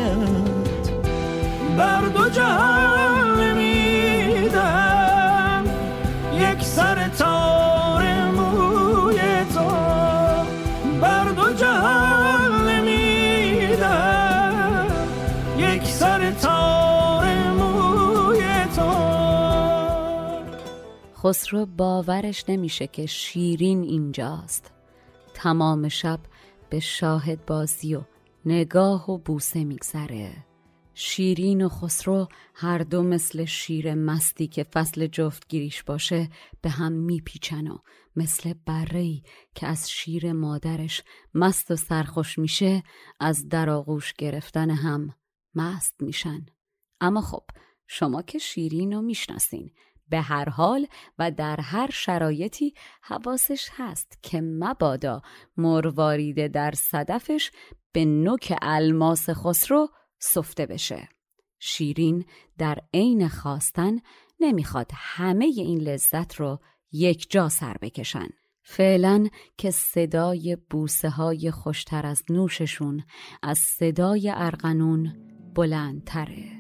بر 1.78 2.00
دو 2.00 2.28
جهان 2.28 3.40
نمیدم 3.40 4.85
یک 6.35 6.62
سر 6.64 7.09
تار 7.09 8.30
موی 8.30 9.20
تو. 9.54 9.70
بر 11.00 11.25
دو 11.25 11.52
جهان 11.52 12.68
نمیدم 12.68 14.06
یک 15.59 15.85
سر 15.85 16.30
تار 16.30 17.50
موی 17.50 18.44
تو. 18.76 18.90
خسرو 21.23 21.66
باورش 21.66 22.44
نمیشه 22.49 22.87
که 22.87 23.06
شیرین 23.06 23.82
اینجاست. 23.82 24.79
تمام 25.42 25.88
شب 25.88 26.20
به 26.70 26.80
شاهد 26.80 27.47
بازی 27.47 27.94
و 27.94 28.02
نگاه 28.47 29.11
و 29.11 29.18
بوسه 29.18 29.64
میگذره. 29.64 30.47
شیرین 30.94 31.64
و 31.64 31.68
خسرو 31.68 32.28
هر 32.54 32.78
دو 32.78 33.02
مثل 33.02 33.44
شیر 33.44 33.94
مستی 33.94 34.47
که 34.47 34.64
فصل 34.64 35.06
جفتگیریش 35.06 35.82
باشه 35.82 36.28
به 36.62 36.70
هم 36.70 36.92
میپیچن 36.92 37.66
و 37.66 37.78
مثل 38.16 38.54
برهی 38.66 39.23
که 39.54 39.66
از 39.66 39.90
شیر 39.90 40.32
مادرش 40.32 41.02
مست 41.35 41.70
و 41.70 41.76
سرخوش 41.76 42.38
میشه 42.38 42.82
از 43.20 43.49
در 43.49 43.70
آغوش 43.70 44.12
گرفتن 44.12 44.70
هم 44.70 45.14
مست 45.54 45.94
میشن. 46.00 46.47
اما 47.00 47.20
خب 47.20 47.44
شما 47.87 48.23
که 48.23 48.38
شیرین 48.38 48.92
رو 48.92 49.02
می‌شناسین. 49.02 49.73
به 50.11 50.21
هر 50.21 50.49
حال 50.49 50.87
و 51.19 51.31
در 51.31 51.61
هر 51.61 51.90
شرایطی 51.90 52.75
حواسش 53.02 53.69
هست 53.73 54.19
که 54.23 54.40
مبادا 54.40 55.23
مرواریده 55.57 56.49
در 56.49 56.73
صدفش 56.76 57.50
به 57.93 58.05
نوک 58.05 58.55
الماس 58.62 59.31
خسرو 59.31 59.88
سفته 60.19 60.67
بشه. 60.67 61.09
شیرین 61.59 62.25
در 62.59 62.79
عین 62.95 63.29
خواستن 63.29 63.99
نمی‌خواد 64.40 64.90
همه 64.95 65.45
این 65.45 65.79
لذت 65.81 66.35
رو 66.35 66.61
یک 66.93 67.31
جا 67.31 67.49
سر 67.49 67.76
بکشن. 67.83 68.29
فعلا 68.62 69.29
که 69.59 69.71
صدای 69.71 70.57
بوسه 70.71 71.11
های 71.11 71.50
خوشتر 71.50 72.07
از 72.07 72.23
نوششون 72.31 73.05
از 73.43 73.59
صدای 73.59 74.33
ارغنون 74.35 75.17
بلندتره. 75.55 76.60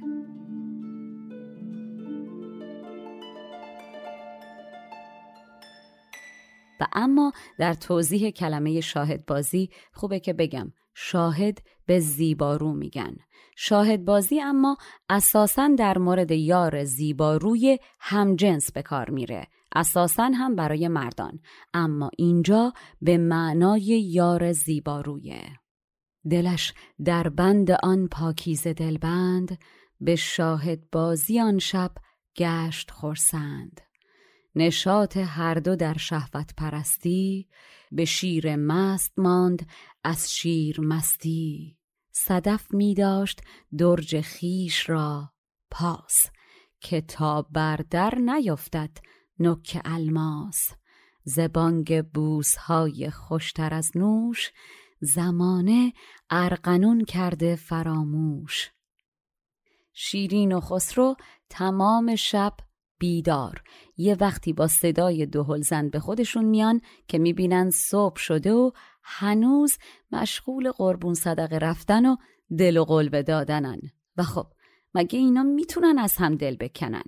و 6.80 6.86
اما 6.92 7.32
در 7.58 7.74
توضیح 7.74 8.30
کلمه 8.30 8.80
شاهد 8.80 9.26
بازی 9.26 9.70
خوبه 9.92 10.20
که 10.20 10.32
بگم 10.32 10.72
شاهد 10.94 11.58
به 11.86 12.00
زیبارو 12.00 12.72
میگن. 12.72 13.16
شاهد 13.56 14.04
بازی 14.04 14.40
اما 14.40 14.76
اساسا 15.08 15.70
در 15.78 15.98
مورد 15.98 16.30
یار 16.30 16.84
زیباروی 16.84 17.78
همجنس 18.00 18.72
به 18.72 18.82
کار 18.82 19.10
میره. 19.10 19.46
اساسا 19.74 20.30
هم 20.34 20.56
برای 20.56 20.88
مردان. 20.88 21.40
اما 21.74 22.10
اینجا 22.18 22.72
به 23.00 23.18
معنای 23.18 23.82
یار 24.12 24.52
زیبارویه. 24.52 25.42
دلش 26.30 26.74
در 27.04 27.28
بند 27.28 27.70
آن 27.70 28.08
پاکیزه 28.08 28.72
دلبند 28.72 29.58
به 30.00 30.16
شاهد 30.16 30.90
بازی 30.92 31.40
آن 31.40 31.58
شب 31.58 31.90
گشت 32.36 32.90
خورسند 32.90 33.80
نشاط 34.54 35.16
هر 35.16 35.54
دو 35.54 35.76
در 35.76 35.96
شهوت 35.96 36.54
پرستی 36.56 37.48
به 37.92 38.04
شیر 38.04 38.56
مست 38.56 39.12
ماند 39.16 39.68
از 40.04 40.32
شیر 40.32 40.80
مستی. 40.80 41.76
صدف 42.12 42.74
می 42.74 42.94
داشت 42.94 43.40
درج 43.78 44.20
خیش 44.20 44.90
را 44.90 45.32
پاس 45.70 46.26
که 46.80 47.00
تا 47.00 47.42
بر 47.42 47.76
در 47.90 48.14
نیفتد 48.14 48.98
نک 49.38 49.80
الماس. 49.84 50.72
زبانگ 51.24 52.02
بوس 52.02 52.56
های 52.56 53.10
خوشتر 53.10 53.74
از 53.74 53.90
نوش 53.94 54.50
زمانه 55.00 55.92
ارغنون 56.30 57.04
کرده 57.04 57.56
فراموش. 57.56 58.70
شیرین 59.92 60.52
و 60.52 60.60
خسرو 60.60 61.16
تمام 61.50 62.16
شب 62.16 62.56
بیدار. 63.00 63.62
یه 63.96 64.16
وقتی 64.20 64.52
با 64.52 64.66
صدای 64.66 65.26
دهل 65.26 65.60
زن 65.60 65.88
به 65.88 66.00
خودشون 66.00 66.44
میان 66.44 66.80
که 67.08 67.18
می‌بینن 67.18 67.70
صبح 67.70 68.16
شده 68.16 68.52
و 68.52 68.70
هنوز 69.02 69.78
مشغول 70.12 70.70
قربون 70.70 71.14
صدقه 71.14 71.58
رفتن 71.58 72.06
و 72.06 72.16
دل 72.58 72.76
و 72.76 72.84
قلب 72.84 73.20
دادنن. 73.20 73.80
و 74.16 74.22
خب 74.22 74.46
مگه 74.94 75.18
اینا 75.18 75.42
می‌تونن 75.42 75.98
از 75.98 76.16
هم 76.16 76.34
دل 76.34 76.56
بکنن؟ 76.56 77.04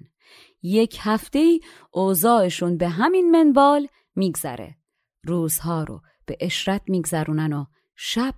یک 0.62 0.98
هفته 1.00 1.58
اوضاعشون 1.92 2.76
به 2.76 2.88
همین 2.88 3.30
منوال 3.30 3.88
میگذره. 4.16 4.76
روزها 5.24 5.84
رو 5.84 6.00
به 6.26 6.36
اشرت 6.40 6.82
میگذرونن 6.88 7.52
و 7.52 7.64
شب 7.96 8.34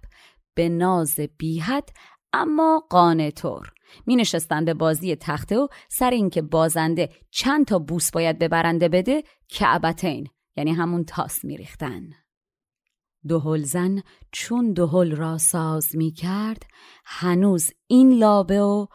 به 0.54 0.68
ناز 0.68 1.20
بیحد 1.38 1.88
اما 2.32 2.86
قانه 2.90 3.30
طور. 3.30 3.73
می 4.06 4.16
نشستن 4.16 4.64
به 4.64 4.74
بازی 4.74 5.16
تخته 5.16 5.58
و 5.58 5.68
سر 5.88 6.10
اینکه 6.10 6.42
بازنده 6.42 7.08
چند 7.30 7.66
تا 7.66 7.78
بوس 7.78 8.10
باید 8.10 8.38
به 8.38 8.48
برنده 8.48 8.88
بده 8.88 9.22
کعبتین 9.48 10.28
یعنی 10.56 10.72
همون 10.72 11.04
تاس 11.04 11.44
می 11.44 11.56
ریختن. 11.56 12.02
دهل 13.28 13.62
زن 13.62 14.02
چون 14.32 14.72
دهل 14.72 15.16
را 15.16 15.38
ساز 15.38 15.96
می 15.96 16.12
کرد 16.12 16.62
هنوز 17.04 17.70
این 17.86 18.18
لابه 18.18 18.60
و 18.60 18.86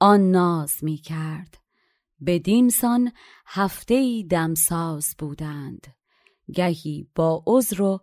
آن 0.00 0.30
ناز 0.30 0.84
می 0.84 0.96
کرد. 0.96 1.58
بدین 2.26 2.68
سان 2.68 3.12
هفته 3.46 3.94
ای 3.94 4.24
دمساز 4.24 5.14
بودند. 5.18 5.86
گهی 6.54 7.08
با 7.14 7.42
عذر 7.46 7.82
و 7.82 8.00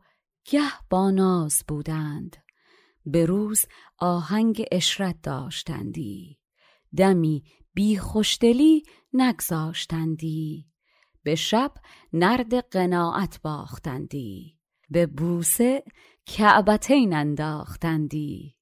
گه 0.51 0.71
با 0.89 1.11
ناز 1.11 1.63
بودند. 1.67 2.35
به 3.05 3.25
روز 3.25 3.65
آهنگ 3.97 4.65
اشرت 4.71 5.21
داشتندی. 5.23 6.39
دمی 6.97 7.43
بی 7.73 7.97
خوشدلی 7.97 8.83
نگذاشتندی. 9.13 10.65
به 11.23 11.35
شب 11.35 11.71
نرد 12.13 12.69
قناعت 12.69 13.41
باختندی. 13.41 14.59
به 14.89 15.05
بوسه 15.05 15.83
کعبتین 16.25 17.13
انداختندی. 17.13 18.55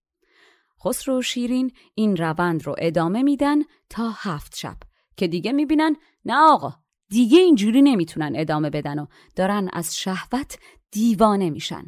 خسرو 0.86 1.22
شیرین 1.22 1.72
این 1.96 2.18
روند 2.18 2.66
رو 2.68 2.76
ادامه 2.78 3.24
میدن 3.24 3.58
تا 3.90 4.12
هفت 4.16 4.56
شب 4.56 4.78
که 5.18 5.28
دیگه 5.28 5.52
می‌بینن 5.52 5.96
نه 6.26 6.36
آقا 6.36 6.74
دیگه 7.10 7.40
اینجوری 7.40 7.82
نمی‌تونن 7.82 8.34
ادامه 8.36 8.70
بدن 8.70 9.00
و 9.00 9.06
دارن 9.36 9.70
از 9.74 9.98
شهوت 9.98 10.58
دیوانه 10.92 11.50
میشن. 11.50 11.84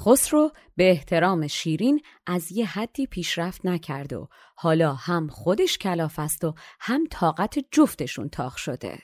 خسرو 0.00 0.50
به 0.76 0.90
احترام 0.90 1.46
شیرین 1.46 2.00
از 2.26 2.52
یه 2.52 2.66
حدی 2.66 3.06
پیشرفت 3.06 3.66
نکرد 3.66 4.12
و 4.12 4.28
حالا 4.54 4.94
هم 4.94 5.28
خودش 5.28 5.78
کلاف 5.78 6.18
است 6.18 6.44
و 6.44 6.54
هم 6.80 7.04
طاقت 7.10 7.58
جفتشون 7.72 8.28
تاخ 8.28 8.58
شده. 8.58 8.98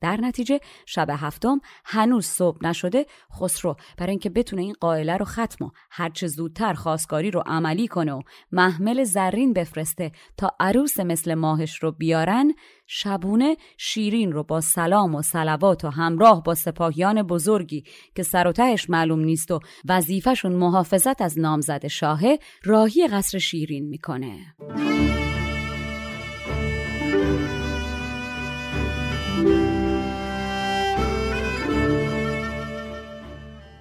در 0.00 0.16
نتیجه 0.20 0.60
شب 0.86 1.06
هفتم 1.10 1.60
هنوز 1.84 2.26
صبح 2.26 2.58
نشده 2.62 3.06
خسرو. 3.40 3.76
برای 3.98 4.10
اینکه 4.10 4.30
بتونه 4.30 4.62
این 4.62 4.74
قائله 4.80 5.16
رو 5.16 5.24
ختم 5.24 5.64
و 5.64 5.70
هرچه 5.90 6.26
زودتر 6.26 6.72
خواستگاری 6.72 7.30
رو 7.30 7.42
عملی 7.46 7.88
کنه 7.88 8.12
و 8.12 8.22
محمل 8.52 9.04
زرین 9.04 9.52
بفرسته 9.52 10.12
تا 10.36 10.50
عروس 10.60 11.00
مثل 11.00 11.34
ماهش 11.34 11.82
رو 11.82 11.92
بیارن 11.92 12.54
شبونه 12.86 13.56
شیرین 13.78 14.32
رو 14.32 14.42
با 14.42 14.60
سلام 14.60 15.14
و 15.14 15.22
سلوات 15.22 15.84
و 15.84 15.88
همراه 15.88 16.42
با 16.42 16.54
سپاهیان 16.54 17.22
بزرگی 17.22 17.84
که 18.14 18.22
سر 18.22 18.46
و 18.46 18.52
تهش 18.52 18.90
معلوم 18.90 19.20
نیست 19.20 19.50
و 19.50 19.60
وظیفهشون 19.88 20.52
محافظت 20.52 21.22
از 21.22 21.38
نامزد 21.38 21.86
شاهه 21.86 22.38
راهی 22.64 23.08
قصر 23.08 23.38
شیرین 23.38 23.88
می‌کنه. 23.88 24.54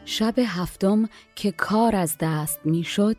شب 0.09 0.39
هفتم 0.39 1.09
که 1.35 1.51
کار 1.51 1.95
از 1.95 2.17
دست 2.19 2.59
می‌شد 2.65 3.17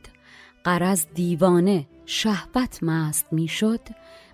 قرض 0.65 1.07
دیوانه 1.15 1.87
شهبت 2.07 2.83
مست 2.83 3.33
می‌شد. 3.33 3.81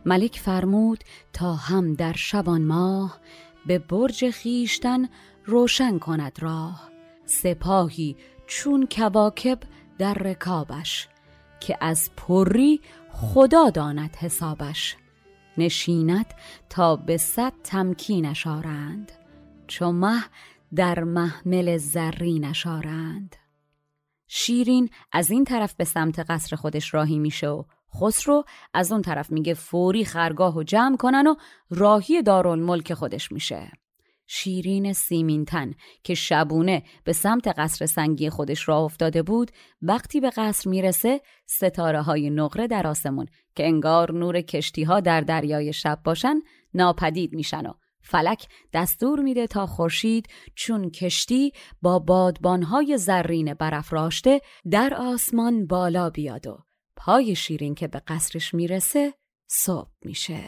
ملک 0.06 0.38
فرمود 0.38 1.04
تا 1.32 1.54
هم 1.54 1.94
در 1.94 2.12
شبان 2.12 2.64
ماه 2.64 3.20
به 3.66 3.78
برج 3.78 4.30
خیشتن 4.30 5.08
روشن 5.44 5.98
کند 5.98 6.38
راه. 6.40 6.90
سپاهی 7.26 8.16
چون 8.46 8.88
کواکب 8.90 9.58
در 9.98 10.14
رکابش 10.14 11.08
که 11.60 11.78
از 11.80 12.10
پری 12.16 12.80
خدا 13.10 13.70
داند 13.70 14.16
حسابش. 14.16 14.96
نشیند 15.58 16.34
تا 16.70 16.96
به 16.96 17.16
صد 17.16 17.52
تمکینش 17.64 18.46
آرند. 18.46 19.12
چو 19.66 19.92
مه 19.92 20.24
در 20.76 21.04
محمل 21.04 21.76
زرینش 21.76 22.66
آرند. 22.66 23.36
شیرین 24.26 24.90
از 25.12 25.30
این 25.30 25.44
طرف 25.44 25.74
به 25.74 25.84
سمت 25.84 26.18
قصر 26.18 26.56
خودش 26.56 26.94
راهی 26.94 27.18
میشه 27.18 27.48
و 27.48 27.62
خسرو 28.00 28.44
از 28.74 28.92
اون 28.92 29.02
طرف 29.02 29.32
میگه 29.32 29.54
فوری 29.54 30.04
خرگاه 30.04 30.56
و 30.56 30.62
جمع 30.62 30.96
کنن 30.96 31.26
و 31.26 31.34
راهی 31.70 32.22
دارالملک 32.22 32.94
خودش 32.94 33.32
میشه. 33.32 33.70
شیرین 34.26 34.92
سیمینتن 34.92 35.74
که 36.02 36.14
شبونه 36.14 36.82
به 37.04 37.12
سمت 37.12 37.48
قصر 37.48 37.86
سنگی 37.86 38.30
خودش 38.30 38.68
راه 38.68 38.82
افتاده 38.82 39.22
بود 39.22 39.50
وقتی 39.82 40.20
به 40.20 40.30
قصر 40.30 40.70
می‌رسه 40.70 41.20
ستاره 41.46 42.02
های 42.02 42.30
نقره 42.30 42.66
در 42.66 42.86
آسمون 42.86 43.26
که 43.54 43.66
انگار 43.66 44.12
نور 44.12 44.40
کشتی 44.40 44.82
ها 44.82 45.00
در 45.00 45.20
دریای 45.20 45.72
شب 45.72 46.00
باشن 46.04 46.40
ناپدید 46.74 47.32
میشن 47.32 47.66
و 47.66 47.72
فلک 48.04 48.46
دستور 48.72 49.20
میده 49.20 49.46
تا 49.46 49.66
خورشید 49.66 50.28
چون 50.54 50.90
کشتی 50.90 51.52
با 51.82 51.98
بادبانهای 51.98 52.98
زرین 52.98 53.54
برافراشته 53.54 54.40
در 54.70 54.94
آسمان 54.94 55.66
بالا 55.66 56.10
بیاد 56.10 56.46
و 56.46 56.58
پای 56.96 57.34
شیرین 57.34 57.74
که 57.74 57.88
به 57.88 58.02
قصرش 58.06 58.54
می‌رسه 58.54 59.14
صبح 59.50 59.90
میشه. 60.04 60.40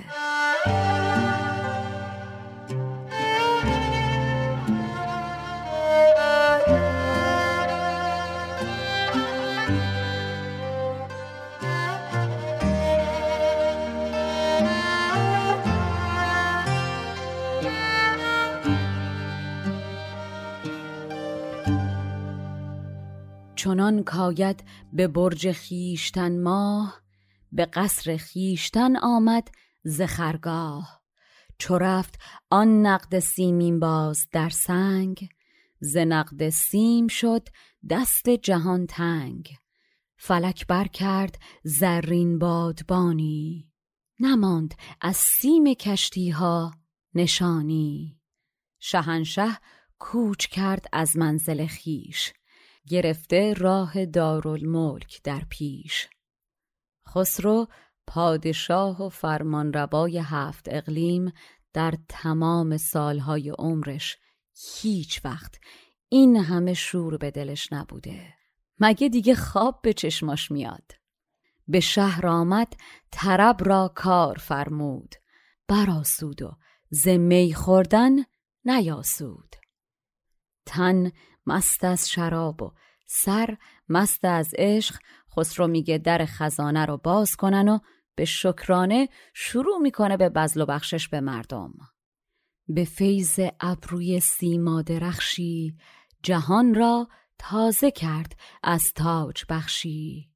چنان 23.67 24.03
کاید 24.03 24.65
به 24.93 25.09
برج 25.09 25.53
خیشتن 25.53 26.43
ماه 26.43 27.03
به 27.53 27.67
قصر 27.67 28.17
خیشتن 28.17 28.97
آمد 28.97 29.49
ز 29.85 30.03
خرگاه. 30.03 31.03
چو 31.59 31.79
رفت 31.79 32.19
آن 32.51 32.87
نقد 32.87 33.19
سیمین 33.19 33.81
باز 33.81 34.29
در 34.33 34.49
سنگ 34.49 35.29
ز 35.81 35.97
نقد 35.97 36.49
سیم 36.49 37.09
شد 37.09 37.49
دست 37.91 38.29
جهان 38.29 38.87
تنگ. 38.87 39.57
فلک 40.17 40.67
بر 40.67 40.87
کرد 40.87 41.39
زرین 41.65 42.39
بادبانی 42.39 43.73
نماند 44.21 44.75
از 45.01 45.17
سیم 45.17 45.75
کشتی 45.75 46.31
ها 46.31 46.75
نشانی. 47.15 48.21
شهنشه 48.79 49.59
کوچ 49.99 50.47
کرد 50.47 50.87
از 50.93 51.17
منزل 51.17 51.67
خیش 51.67 52.33
گرفته 52.89 53.55
راه 53.55 54.07
دارالملک 54.07 55.23
در 55.23 55.43
پیش. 55.51 56.09
خسرو 57.09 57.67
پادشاه 58.07 59.03
و 59.03 59.09
فرمانروای 59.09 60.19
هفت 60.19 60.67
اقلیم 60.71 61.33
در 61.73 61.95
تمام 62.09 62.77
سالهای 62.77 63.51
عمرش 63.51 64.17
هیچ 64.81 65.21
وقت 65.25 65.61
این 66.09 66.37
همه 66.37 66.75
شور 66.75 67.17
به 67.17 67.31
دلش 67.31 67.73
نبوده. 67.73 68.35
مگه 68.79 69.09
دیگه 69.09 69.35
خواب 69.35 69.81
به 69.83 69.93
چشماش 69.93 70.51
میاد؟ 70.51 70.93
به 71.69 71.81
شهر 71.81 72.27
آمد 72.27 72.73
طرب 73.11 73.57
را 73.61 73.93
کار 73.95 74.37
فرمود. 74.37 75.15
براسود 75.69 76.43
و 76.43 76.57
زمی 76.91 77.55
خوردن 77.55 78.13
نیاسود. 78.65 79.57
تن 80.67 81.13
مست 81.47 81.85
از 81.85 82.11
شراب 82.11 82.63
و 82.63 82.73
سر 83.07 83.57
مست 83.89 84.25
از 84.25 84.55
عشق. 84.59 84.97
خسرو 85.37 85.67
میگه 85.67 85.99
در 85.99 86.25
خزانه 86.25 86.85
رو 86.85 86.97
باز 86.97 87.37
کنن 87.37 87.69
و 87.69 87.79
به 88.15 88.25
شکرانه 88.25 89.09
شروع 89.35 89.79
می‌کنه 89.79 90.17
به 90.17 90.29
بزل 90.29 90.61
و 90.61 90.67
بخشش 90.67 91.09
به 91.09 91.21
مردم. 91.21 91.73
به 92.69 92.85
فیض 92.85 93.41
ابروی 93.61 94.21
سیما 94.21 94.83
درخشی 94.83 95.77
جهان 96.23 96.75
را 96.75 97.09
تازه 97.39 97.91
کرد 97.91 98.37
از 98.63 98.93
تاج 98.95 99.45
بخشی. 99.49 100.31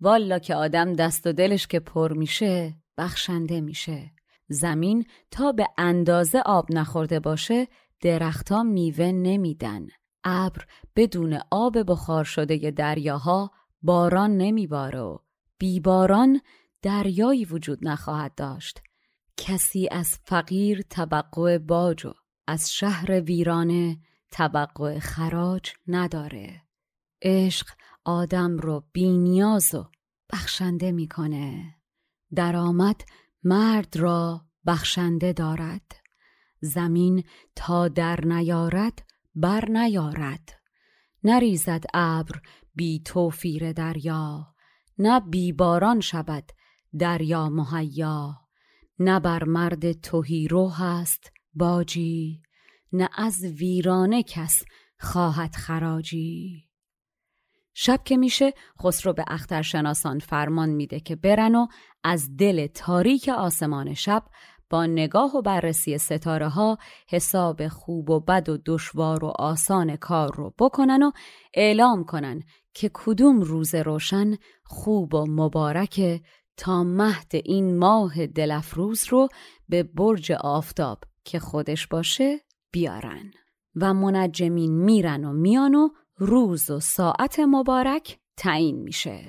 والا 0.00 0.38
که 0.38 0.54
آدم 0.54 0.92
دست 0.92 1.26
و 1.26 1.32
دلش 1.32 1.66
که 1.66 1.80
پر 1.80 2.12
میشه 2.12 2.74
بخشنده 2.98 3.60
میشه. 3.60 4.12
زمین 4.48 5.06
تا 5.30 5.52
به 5.52 5.66
اندازه 5.78 6.42
آب 6.46 6.66
نخورده 6.72 7.20
باشه 7.20 7.68
درختها 8.00 8.62
میوه 8.62 9.04
نمیدن. 9.04 9.86
ابر 10.24 10.66
بدون 10.96 11.40
آب 11.50 11.90
بخار 11.90 12.24
شده 12.24 12.70
دریاها 12.70 13.50
باران 13.82 14.36
نمیباره 14.36 15.00
و 15.00 15.18
بیباران 15.58 16.40
دریایی 16.82 17.44
وجود 17.44 17.78
نخواهد 17.82 18.34
داشت. 18.34 18.80
کسی 19.36 19.88
از 19.90 20.18
فقیر 20.24 20.82
توقع 20.82 21.58
باج 21.58 22.06
و 22.06 22.12
از 22.46 22.72
شهر 22.72 23.20
ویرانه 23.20 23.98
توقع 24.30 24.98
خراج 24.98 25.72
نداره. 25.86 26.62
عشق 27.22 27.66
آدم 28.04 28.56
رو 28.56 28.84
بینیاز 28.92 29.74
و 29.74 29.84
بخشنده 30.32 30.92
می‌کنه. 30.92 31.74
درآمد 32.34 33.00
مرد 33.44 33.96
را 33.96 34.44
بخشنده 34.66 35.32
دارد. 35.32 35.96
زمین 36.60 37.24
تا 37.56 37.88
در 37.88 38.20
نیارد 38.24 39.06
بر 39.34 39.64
نیارد. 39.68 40.48
نریزد 41.24 41.84
ابر 41.94 42.40
بی 42.74 43.00
توفیر 43.04 43.72
دریا 43.72 44.46
نه 44.98 45.20
بی 45.20 45.52
باران 45.52 46.00
شود 46.00 46.52
دریا 46.98 47.48
مهیا. 47.48 48.36
نه 48.98 49.20
بر 49.20 49.44
مرد 49.44 49.92
توهیرو 49.92 50.68
هست 50.68 51.32
باجی 51.54 52.42
نه 52.92 53.08
از 53.16 53.44
ویرانه 53.44 54.22
کس 54.22 54.62
خواهد 54.98 55.54
خراجی. 55.54 56.68
شب 57.74 58.00
که 58.04 58.16
میشه 58.16 58.52
خسرو 58.82 59.12
به 59.12 59.24
اخترشناسان 59.28 60.18
فرمان 60.18 60.68
میده 60.68 61.00
که 61.00 61.16
برن 61.16 61.54
و 61.54 61.66
از 62.04 62.36
دل 62.36 62.66
تاریک 62.66 63.28
آسمان 63.28 63.94
شب 63.94 64.24
با 64.70 64.86
نگاه 64.86 65.36
و 65.36 65.42
بررسی 65.42 65.98
ستاره 65.98 66.48
ها 66.48 66.78
حساب 67.08 67.68
خوب 67.68 68.10
و 68.10 68.20
بد 68.20 68.48
و 68.48 68.58
دشوار 68.66 69.24
و 69.24 69.32
آسان 69.38 69.96
کار 69.96 70.34
رو 70.34 70.54
بکنن 70.58 71.02
و 71.02 71.10
اعلام 71.54 72.04
کنن 72.04 72.42
که 72.74 72.90
کدوم 72.94 73.40
روز 73.40 73.74
روشن 73.74 74.34
خوب 74.64 75.14
و 75.14 75.26
مبارک 75.28 76.22
تا 76.56 76.84
مهد 76.84 77.32
این 77.32 77.78
ماه 77.78 78.26
دلفروز 78.26 79.04
رو 79.08 79.28
به 79.68 79.82
برج 79.82 80.32
آفتاب 80.32 80.98
که 81.24 81.38
خودش 81.38 81.86
باشه 81.86 82.40
بیارن. 82.72 83.30
و 83.80 83.94
منجمین 83.94 84.84
میرن 84.84 85.24
و 85.24 85.32
میان 85.32 85.74
و 85.74 85.88
روز 86.16 86.70
و 86.70 86.80
ساعت 86.80 87.40
مبارک 87.40 88.18
تعیین 88.36 88.82
میشه. 88.82 89.28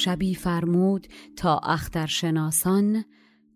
شبی 0.00 0.34
فرمود 0.34 1.06
تا 1.36 1.58
اخترشناسان 1.58 3.04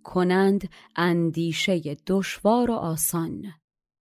کنند 0.03 0.69
اندیشه 0.97 1.97
دشوار 2.07 2.71
و 2.71 2.75
آسان. 2.75 3.43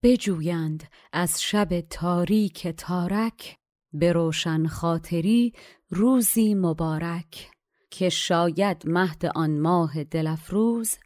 بجویند 0.03 0.83
از 1.13 1.41
شب 1.41 1.81
تاریک 1.81 2.67
تارک 2.67 3.57
به 3.93 4.11
روشن 4.11 4.67
خاطری 4.67 5.53
روزی 5.89 6.53
مبارک. 6.53 7.49
که 7.91 8.09
شاید 8.09 8.83
مهد 8.85 9.25
آن 9.25 9.59
ماه 9.59 10.03
دلفروز 10.03 10.97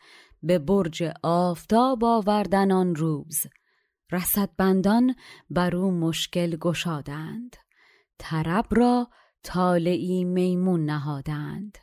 به 0.44 0.60
برج 0.60 1.12
آفتاب 1.24 2.04
آوردن 2.04 2.72
آن 2.72 2.96
روز. 2.96 3.42
رصدبندان 4.12 5.16
بر 5.50 5.76
او 5.76 5.92
مشکل 5.92 6.56
گشادند. 6.56 7.56
طرب 8.18 8.66
را 8.72 9.10
طالعی 9.48 10.24
میمون 10.24 10.86
نهادند. 10.86 11.78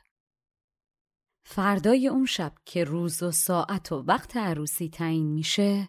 فردای 1.45 2.09
اون 2.09 2.27
شب 2.27 2.53
که 2.65 2.85
روز 2.85 3.23
و 3.23 3.31
ساعت 3.31 3.93
و 3.93 3.97
وقت 3.97 4.37
عروسی 4.37 4.89
تعیین 4.89 5.33
میشه 5.33 5.89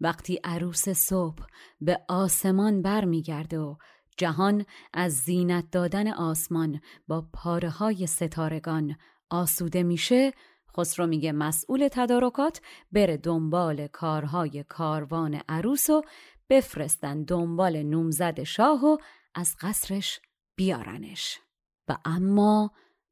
وقتی 0.00 0.40
عروس 0.44 0.88
صبح 0.88 1.42
به 1.80 2.00
آسمان 2.08 2.82
برمیگرده 2.82 3.58
و 3.58 3.76
جهان 4.16 4.64
از 4.92 5.12
زینت 5.12 5.70
دادن 5.70 6.08
آسمان 6.08 6.80
با 7.08 7.28
پاره 7.32 7.70
های 7.70 8.06
ستارگان 8.06 8.96
آسوده 9.30 9.82
میشه 9.82 10.32
خسرو 10.76 11.06
میگه 11.06 11.32
مسئول 11.32 11.88
تدارکات 11.92 12.60
بره 12.92 13.16
دنبال 13.16 13.86
کارهای 13.86 14.64
کاروان 14.68 15.40
عروس 15.48 15.90
و 15.90 16.02
بفرستن 16.48 17.22
دنبال 17.22 17.82
نومزد 17.82 18.42
شاه 18.42 18.84
و 18.84 18.96
از 19.34 19.56
قصرش 19.60 20.20
بیارنش. 20.56 21.38
و 21.88 21.96
اما 22.04 22.70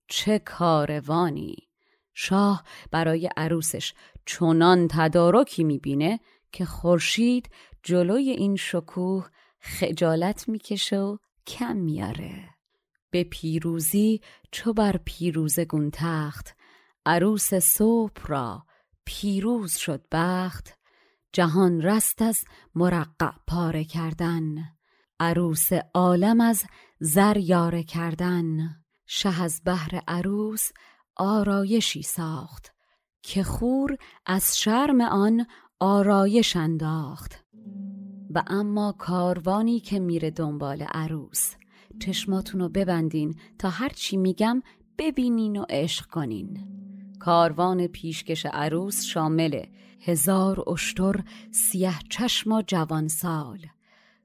چه 0.09 0.39
کاروانی! 0.39 1.57
شاه 2.15 2.65
برای 2.91 3.31
عروسش 3.37 3.95
چنان 4.27 4.89
تدارکی 4.91 5.65
می‌بینه 5.65 6.21
که 6.53 6.65
خورشید 6.65 7.51
جلوی 7.83 8.31
این 8.31 8.57
شکوه 8.57 9.29
خجالت 9.61 10.49
می‌کشه 10.49 10.99
و 10.99 11.17
کم 11.47 11.77
میاره 11.77 12.49
به 13.11 13.25
پیروزی 13.25 14.21
چو 14.53 14.73
بر 14.73 14.97
پیروز 15.05 15.61
گونتخت 15.61 16.57
عروس 17.07 17.55
صبح 17.55 18.27
را 18.27 18.67
پیروز 19.05 19.77
شد 19.77 20.05
بخت. 20.13 20.79
جهان 21.33 21.83
رست 21.83 22.23
از 22.23 22.45
مرقع 22.75 23.33
پاره 23.47 23.85
کردن 23.85 24.55
عروس 25.21 25.73
عالم 25.95 26.41
از 26.41 26.65
زر 27.05 27.37
یاره 27.37 27.83
کردن 27.83 28.77
شه 29.07 29.43
از 29.43 29.61
بهر 29.65 30.03
عروس 30.09 30.71
آرایشی 31.17 32.03
ساخت 32.03 32.75
که 33.23 33.43
خور 33.43 33.97
از 34.27 34.59
شرم 34.59 35.01
آن 35.01 35.47
آرایش 35.81 36.57
انداخت. 36.57 37.45
و 38.35 38.43
اما 38.47 38.95
کاروانی 38.99 39.81
که 39.81 39.99
میره 39.99 40.31
دنبال 40.31 40.83
عروس 40.83 41.55
چشماتونو 42.01 42.69
ببندین 42.69 43.35
تا 43.59 43.69
هرچی 43.69 44.17
میگم 44.17 44.63
ببینین 44.99 45.57
و 45.57 45.65
عشق 45.69 46.07
کنین. 46.07 46.67
کاروان 47.21 47.87
پیشکش 47.87 48.47
عروس 48.47 49.05
شامل 49.05 49.65
هزار 50.01 50.71
اشتر 50.71 51.25
سیه 51.51 51.95
چشم 52.11 52.53
و 52.53 52.63
جوان 52.67 53.09
سال. 53.09 53.67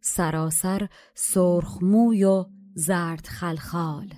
سراسر 0.02 0.88
سرخ 1.16 1.84
موی 1.84 2.24
و 2.24 2.46
زرد 2.80 3.28
خلخال 3.28 4.13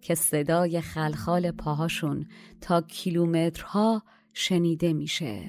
که 0.00 0.14
صدای 0.14 0.80
خلخال 0.80 1.50
پاهاشون 1.50 2.26
تا 2.60 2.80
کیلومترها 2.80 4.02
شنیده 4.32 4.92
میشه. 4.92 5.42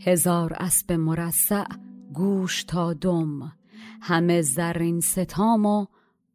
هزار 0.00 0.52
اسب 0.60 0.92
مرصع 0.92 1.64
گوش 2.12 2.64
تا 2.64 2.92
دم. 2.92 3.52
همه 4.00 4.42
زرین 4.42 5.00
ستام 5.00 5.66
و 5.66 5.86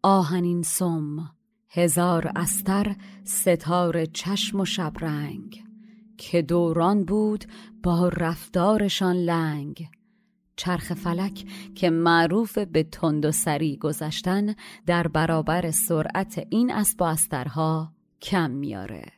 آهنین 0.03 0.61
سم. 0.61 1.31
هزار 1.69 2.31
استر 2.35 2.95
ستاره 3.23 4.07
چشم 4.07 4.59
و 4.59 4.65
شبرنگ. 4.65 5.63
که 6.17 6.41
دوران 6.41 7.05
بود 7.05 7.45
با 7.83 8.09
رفتارشان 8.09 9.15
لنگ. 9.15 9.89
چرخ 10.59 10.93
فلک 10.93 11.45
که 11.75 11.89
معروف 11.89 12.57
به 12.57 12.83
تند 12.83 13.25
و 13.25 13.31
سری 13.31 13.77
گذشتن 13.77 14.55
در 14.85 15.07
برابر 15.07 15.71
سرعت 15.71 16.47
این 16.49 16.71
اسب 16.71 17.03
استرها 17.03 17.91
کم 18.21 18.51
میاره. 18.51 19.11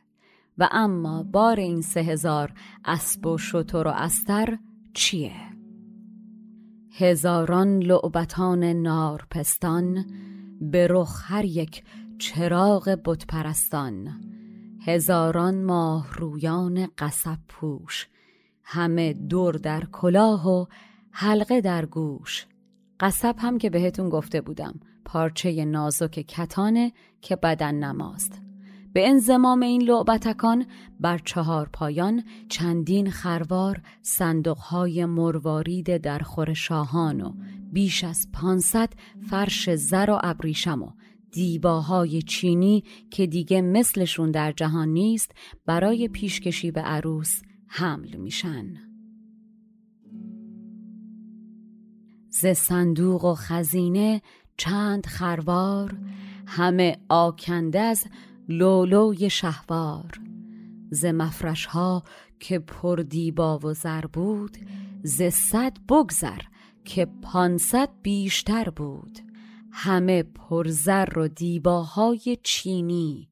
و 0.58 0.68
اما 0.72 1.22
بار 1.22 1.60
این 1.60 1.80
سه 1.80 2.00
هزار 2.00 2.52
اسب 2.84 3.26
و 3.26 3.38
شتر 3.38 3.86
و 3.86 3.90
استر 3.90 4.58
چیه؟ 4.94 5.32
هزاران 6.92 7.78
لعبتان 7.78 8.64
نارپستان 8.64 10.04
به 10.60 10.86
رخ 10.90 11.22
هر 11.24 11.44
یک 11.44 11.84
چراغ 12.18 12.98
بتپرستان. 13.04 14.08
هزاران 14.86 15.64
ماه 15.64 16.12
رویان 16.12 16.88
قصب 16.98 17.38
پوش. 17.48 18.08
همه 18.64 19.12
دور 19.12 19.54
در 19.54 19.84
کلاه 19.92 20.48
و 20.48 20.66
حلقه 21.12 21.60
در 21.60 21.86
گوش. 21.86 22.46
قصب 23.00 23.34
هم 23.38 23.58
که 23.58 23.70
بهتون 23.70 24.08
گفته 24.08 24.40
بودم 24.40 24.80
پارچه 25.04 25.64
نازک 25.64 26.10
کتانه 26.10 26.92
که 27.20 27.36
بدن 27.36 27.74
نماست. 27.74 28.42
به 28.92 29.08
انزمام 29.08 29.60
این 29.60 29.82
لعبتکان 29.82 30.66
بر 31.00 31.18
چهار 31.18 31.68
پایان 31.72 32.24
چندین 32.48 33.10
خروار 33.10 33.82
صندوقهای 34.02 35.04
مروارید 35.04 35.96
در 35.96 36.18
خور 36.18 36.54
شاهان 36.54 37.20
و 37.20 37.32
بیش 37.72 38.04
از 38.04 38.28
پانصد 38.32 38.88
فرش 39.30 39.74
زر 39.74 40.10
و 40.10 40.18
ابریشم 40.22 40.82
و 40.82 40.90
دیباهای 41.32 42.22
چینی 42.22 42.84
که 43.10 43.26
دیگه 43.26 43.62
مثلشون 43.62 44.30
در 44.30 44.52
جهان 44.52 44.88
نیست 44.88 45.34
برای 45.66 46.08
پیشکشی 46.08 46.70
به 46.70 46.80
عروس 46.80 47.42
حمل 47.66 48.16
میشن. 48.16 48.91
ز 52.40 52.46
صندوق 52.46 53.24
و 53.24 53.34
خزینه 53.34 54.22
چند 54.56 55.06
خروار 55.06 55.98
همه 56.46 56.98
آکنده 57.08 57.80
از 57.80 58.04
لولوی 58.48 59.30
شهوار. 59.30 60.20
ز 60.90 61.04
مفرش 61.04 61.66
ها 61.66 62.02
که 62.40 62.58
پر 62.58 62.96
دیبا 62.96 63.58
و 63.58 63.74
زر 63.74 64.06
بود 64.06 64.56
ز 65.02 65.22
صد 65.22 65.76
بگذر 65.88 66.40
که 66.84 67.06
پانصد 67.22 67.88
بیشتر 68.02 68.70
بود. 68.70 69.18
همه 69.70 70.22
پرزر 70.22 71.18
و 71.18 71.28
دیباهای 71.28 72.38
چینی 72.42 73.28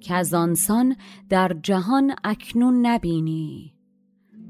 که 0.00 0.14
از 0.14 0.34
آنسان 0.34 0.96
در 1.28 1.56
جهان 1.62 2.14
اکنون 2.24 2.86
نبینی. 2.86 3.74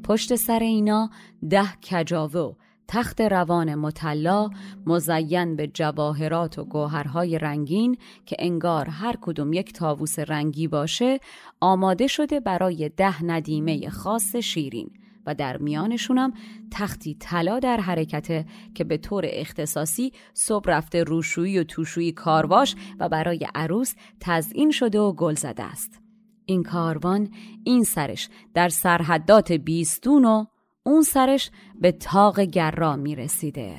پشت 0.04 0.34
سر 0.34 0.58
اینا 0.58 1.10
ده 1.50 1.72
کجاوه 1.90 2.40
و 2.40 2.54
تخت 2.92 3.20
روان 3.20 3.74
مطلا 3.74 4.50
مزین 4.86 5.56
به 5.56 5.66
جواهرات 5.66 6.58
و 6.58 6.64
گوهرهای 6.64 7.38
رنگین 7.38 7.96
که 8.26 8.36
انگار 8.38 8.88
هر 8.88 9.16
کدوم 9.20 9.52
یک 9.52 9.72
تاووس 9.72 10.18
رنگی 10.18 10.68
باشه 10.68 11.20
آماده 11.60 12.06
شده 12.06 12.40
برای 12.40 12.88
ده 12.88 13.24
ندیمه 13.24 13.90
خاص 13.90 14.36
شیرین 14.36 14.90
و 15.26 15.34
در 15.34 15.56
میانشونم 15.56 16.32
تختی 16.70 17.14
طلا 17.14 17.58
در 17.58 17.76
حرکته 17.76 18.46
که 18.74 18.84
به 18.84 18.96
طور 18.96 19.24
اختصاصی 19.26 20.12
صبح 20.34 20.70
رفته 20.70 21.04
روشویی 21.04 21.58
و 21.58 21.64
توشویی 21.64 22.12
کارواش 22.12 22.76
و 23.00 23.08
برای 23.08 23.48
عروس 23.54 23.94
تزئین 24.20 24.70
شده 24.70 25.00
و 25.00 25.12
گل 25.12 25.34
زده 25.34 25.62
است. 25.62 26.00
این 26.46 26.62
کاروان 26.62 27.30
این 27.64 27.84
سرش 27.84 28.28
در 28.54 28.68
سرحدات 28.68 29.52
بیستون 29.52 30.24
و 30.24 30.44
اون 30.86 31.02
سرش 31.02 31.50
به 31.80 31.92
تاق 31.92 32.40
گرا 32.40 32.96
می 32.96 33.16
رسیده. 33.16 33.78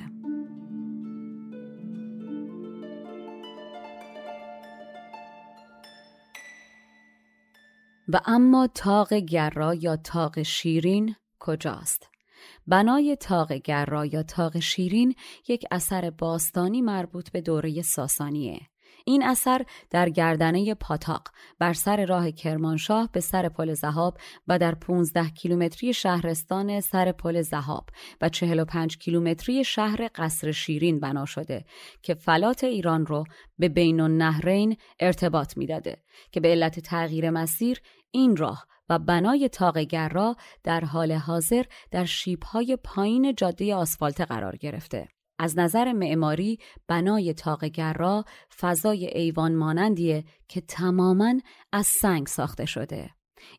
و 8.08 8.20
اما 8.26 8.68
تاق 8.68 9.14
گرا 9.14 9.74
یا 9.74 9.96
تاق 9.96 10.42
شیرین 10.42 11.16
کجاست؟ 11.40 12.10
بنای 12.68 13.16
تاق 13.16 13.54
گرا 13.54 14.06
یا 14.06 14.24
تاق 14.24 14.60
شیرین 14.60 15.16
یک 15.48 15.66
اثر 15.72 16.10
باستانی 16.10 16.82
مربوط 16.82 17.32
به 17.32 17.42
دوره 17.42 17.82
ساسانیه 17.82 18.71
این 19.06 19.24
اثر 19.24 19.66
در 19.90 20.10
گردنه 20.10 20.74
پاتاق 20.74 21.28
بر 21.60 21.74
سر 21.74 22.06
راه 22.06 22.32
کرمانشاه 22.32 23.10
به 23.12 23.20
سر 23.20 23.50
پل 23.50 23.74
زهاب 23.74 24.18
و 24.48 24.60
در 24.60 24.76
15 24.76 25.30
کیلومتری 25.30 25.94
شهرستان 25.94 26.80
سر 26.80 27.12
پل 27.12 27.42
زهاب 27.42 27.90
و 28.22 28.30
45 28.30 28.98
کیلومتری 28.98 29.64
شهر 29.64 30.10
قصر 30.16 30.52
شیرین 30.52 31.00
بنا 31.00 31.26
شده 31.26 31.66
که 32.02 32.14
فلات 32.14 32.64
ایران 32.64 33.06
رو 33.06 33.24
به 33.60 33.70
بین 33.70 34.00
النهرین 34.00 34.78
ارتباط 35.00 35.58
می‌داده 35.58 35.98
که 36.32 36.40
به 36.40 36.48
علت 36.48 36.80
تغییر 36.80 37.30
مسیر 37.30 37.82
این 38.12 38.38
راه 38.38 38.66
و 38.90 39.00
بنای 39.00 39.50
تاق 39.50 39.78
گرا 39.78 40.36
در 40.64 40.86
حال 40.86 41.12
حاضر 41.12 41.64
در 41.92 42.06
شیبهای 42.06 42.78
پایین 42.84 43.36
جاده 43.36 43.76
آسفالت 43.76 44.22
قرار 44.22 44.56
گرفته. 44.56 45.08
از 45.42 45.60
نظر 45.60 45.94
معماری 45.94 46.60
بنای 46.88 47.34
تاق 47.34 47.66
گرا 47.66 48.26
فضای 48.60 49.06
ایوان 49.06 49.56
مانندیه 49.56 50.24
که 50.48 50.62
تماما 50.62 51.34
از 51.72 51.88
سنگ 51.88 52.28
ساخته 52.28 52.66
شده. 52.66 53.10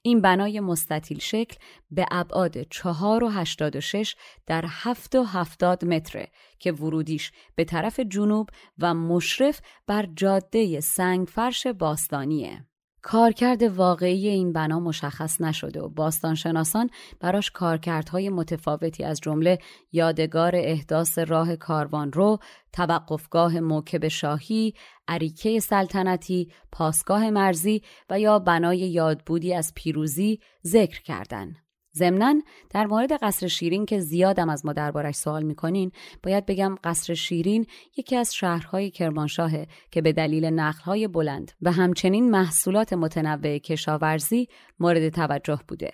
این 0.02 0.20
بنای 0.20 0.60
مستطیل 0.60 1.18
شکل 1.18 1.56
به 1.90 2.06
ابعاد 2.10 2.62
چهار 2.62 3.24
و 3.24 3.28
هشتاد 3.28 3.76
و 3.76 3.80
شش 3.80 4.16
در 4.46 4.64
هفت 4.68 5.14
و 5.14 5.22
هفتاد 5.22 5.84
متره 5.84 6.28
که 6.58 6.72
ورودیش 6.72 7.32
به 7.54 7.64
طرف 7.64 8.00
جنوب 8.00 8.48
و 8.78 8.94
مشرف 8.94 9.60
بر 9.86 10.08
جاده 10.16 10.80
سنگ 10.80 11.28
فرش 11.28 11.66
باستانیه. 11.66 12.66
کارکرد 13.02 13.62
واقعی 13.62 14.28
این 14.28 14.52
بنا 14.52 14.80
مشخص 14.80 15.40
نشده 15.40 15.80
و 15.80 15.88
باستانشناسان 15.88 16.90
براش 17.20 17.50
کارکردهای 17.50 18.28
متفاوتی 18.28 19.04
از 19.04 19.20
جمله 19.20 19.58
یادگار 19.92 20.52
احداث 20.54 21.18
راه 21.18 21.56
کاروان 21.56 22.12
رو، 22.12 22.38
توقفگاه 22.72 23.60
موکب 23.60 24.08
شاهی، 24.08 24.74
عریکه 25.08 25.60
سلطنتی، 25.60 26.52
پاسگاه 26.72 27.30
مرزی 27.30 27.82
و 28.10 28.20
یا 28.20 28.38
بنای 28.38 28.78
یادبودی 28.78 29.54
از 29.54 29.72
پیروزی 29.74 30.40
ذکر 30.66 31.02
کردند. 31.02 31.56
ضمنا 31.96 32.34
در 32.70 32.86
مورد 32.86 33.12
قصر 33.12 33.46
شیرین 33.46 33.86
که 33.86 34.00
زیادم 34.00 34.48
از 34.48 34.66
ما 34.66 34.72
دربارش 34.72 35.14
سوال 35.14 35.42
می‌کنین 35.42 35.92
باید 36.22 36.46
بگم 36.46 36.74
قصر 36.84 37.14
شیرین 37.14 37.66
یکی 37.96 38.16
از 38.16 38.34
شهرهای 38.34 38.90
کرمانشاهه 38.90 39.66
که 39.90 40.02
به 40.02 40.12
دلیل 40.12 40.44
نخلهای 40.44 41.08
بلند 41.08 41.52
و 41.62 41.72
همچنین 41.72 42.30
محصولات 42.30 42.92
متنوع 42.92 43.58
کشاورزی 43.58 44.48
مورد 44.78 45.08
توجه 45.08 45.60
بوده. 45.68 45.92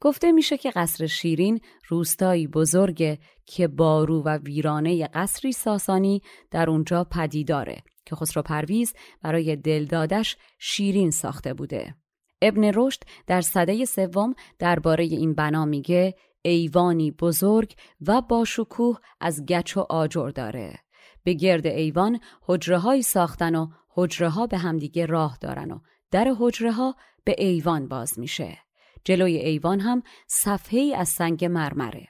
گفته 0.00 0.32
میشه 0.32 0.58
که 0.58 0.70
قصر 0.70 1.06
شیرین 1.06 1.60
روستایی 1.88 2.46
بزرگه 2.46 3.18
که 3.46 3.68
بارو 3.68 4.22
و 4.22 4.38
ویرانه 4.38 5.06
قصری 5.06 5.52
ساسانی 5.52 6.22
در 6.50 6.70
اونجا 6.70 7.04
پدیداره 7.04 7.82
که 8.04 8.16
خسرو 8.16 8.42
پرویز 8.42 8.94
برای 9.22 9.56
دلدادش 9.56 10.36
شیرین 10.58 11.10
ساخته 11.10 11.54
بوده. 11.54 11.94
ابن 12.42 12.70
رشد 12.74 13.00
در 13.26 13.40
صده 13.40 13.84
سوم 13.84 14.34
درباره 14.58 15.04
این 15.04 15.34
بنا 15.34 15.64
میگه 15.64 16.14
ایوانی 16.42 17.10
بزرگ 17.10 17.74
و 18.06 18.20
با 18.20 18.44
شکوه 18.44 18.98
از 19.20 19.46
گچ 19.46 19.76
و 19.76 19.80
آجر 19.80 20.30
داره. 20.30 20.78
به 21.24 21.34
گرد 21.34 21.66
ایوان 21.66 22.20
حجره 22.42 23.00
ساختن 23.00 23.54
و 23.54 23.66
حجره 23.88 24.28
ها 24.28 24.46
به 24.46 24.58
همدیگه 24.58 25.06
راه 25.06 25.38
دارن 25.40 25.70
و 25.70 25.78
در 26.10 26.34
حجره 26.38 26.72
ها 26.72 26.96
به 27.24 27.34
ایوان 27.38 27.88
باز 27.88 28.18
میشه. 28.18 28.58
جلوی 29.04 29.36
ایوان 29.36 29.80
هم 29.80 30.02
صفحه 30.26 30.92
از 30.96 31.08
سنگ 31.08 31.44
مرمره. 31.44 32.06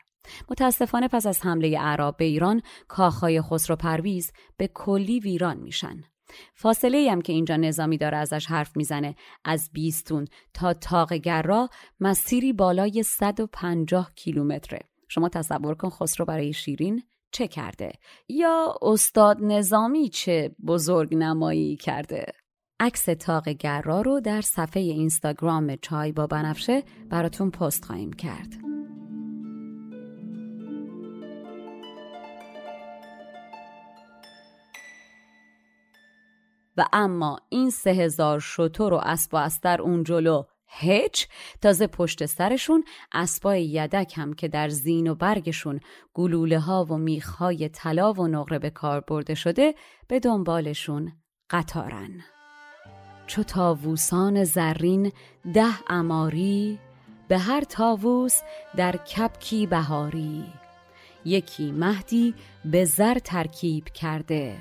متاسفانه 0.50 1.08
پس 1.08 1.26
از 1.26 1.40
حمله 1.46 1.78
اعراب 1.80 2.16
به 2.16 2.24
ایران 2.24 2.62
کاخهای 2.88 3.42
خسرو 3.42 3.76
پرویز 3.76 4.32
به 4.56 4.68
کلی 4.68 5.20
ویران 5.20 5.56
میشن. 5.56 6.04
فاصله 6.54 7.10
هم 7.12 7.20
که 7.20 7.32
اینجا 7.32 7.56
نظامی 7.56 7.98
داره 7.98 8.16
ازش 8.16 8.46
حرف 8.46 8.76
می‌زنه. 8.76 9.14
از 9.44 9.70
بیستون 9.72 10.26
تا 10.54 10.74
تاق 10.74 11.12
گرا 11.12 11.68
مسیری 12.00 12.52
بالای 12.52 13.02
150 13.02 14.12
کیلومتره. 14.14 14.80
شما 15.08 15.28
تصور 15.28 15.74
کن 15.74 15.90
خسرو 15.90 16.26
برای 16.26 16.52
شیرین 16.52 17.02
چه 17.32 17.48
کرده؟ 17.48 17.92
یا 18.28 18.74
استاد 18.82 19.36
نظامی 19.40 20.08
چه 20.08 20.54
بزرگ 20.66 21.14
نمایی 21.14 21.76
کرده؟ 21.76 22.26
عکس 22.80 23.04
تاق 23.04 23.48
گرا 23.48 24.00
رو 24.00 24.20
در 24.20 24.40
صفحه 24.40 24.82
اینستاگرام 24.82 25.76
چای 25.76 26.12
با 26.12 26.26
بنفشه 26.26 26.82
براتون 27.10 27.50
پست 27.50 27.84
خواهیم 27.84 28.12
کرد. 28.12 28.79
اما 36.92 37.38
این 37.48 37.70
سه 37.70 37.90
هزار 37.90 38.40
شطور 38.40 38.92
و 38.92 38.96
اسب 38.96 39.34
و 39.34 39.36
استر 39.36 39.82
اون 39.82 40.04
جلو 40.04 40.42
هیچ 40.66 41.28
تازه 41.62 41.86
پشت 41.86 42.26
سرشون 42.26 42.84
اسبای 43.12 43.64
یدک 43.64 44.18
هم 44.18 44.32
که 44.32 44.48
در 44.48 44.68
زین 44.68 45.08
و 45.08 45.14
برگشون 45.14 45.80
گلوله 46.14 46.58
ها 46.58 46.84
و 46.84 46.96
میخ 46.96 47.28
های 47.28 47.68
طلا 47.68 48.12
و 48.12 48.26
نقره 48.26 48.58
به 48.58 48.70
کار 48.70 49.00
برده 49.00 49.34
شده 49.34 49.74
به 50.08 50.20
دنبالشون 50.20 51.12
قطارن. 51.50 52.10
چو 53.26 53.42
تاووسان 53.42 54.44
زرین 54.44 55.12
ده 55.54 55.92
اماری 55.92 56.78
به 57.28 57.38
هر 57.38 57.60
تاووس 57.60 58.40
در 58.76 58.96
کپکی 58.96 59.66
بهاری. 59.66 60.44
یکی 61.24 61.72
مهدی 61.72 62.34
به 62.64 62.84
زر 62.84 63.18
ترکیب 63.18 63.84
کرده. 63.84 64.56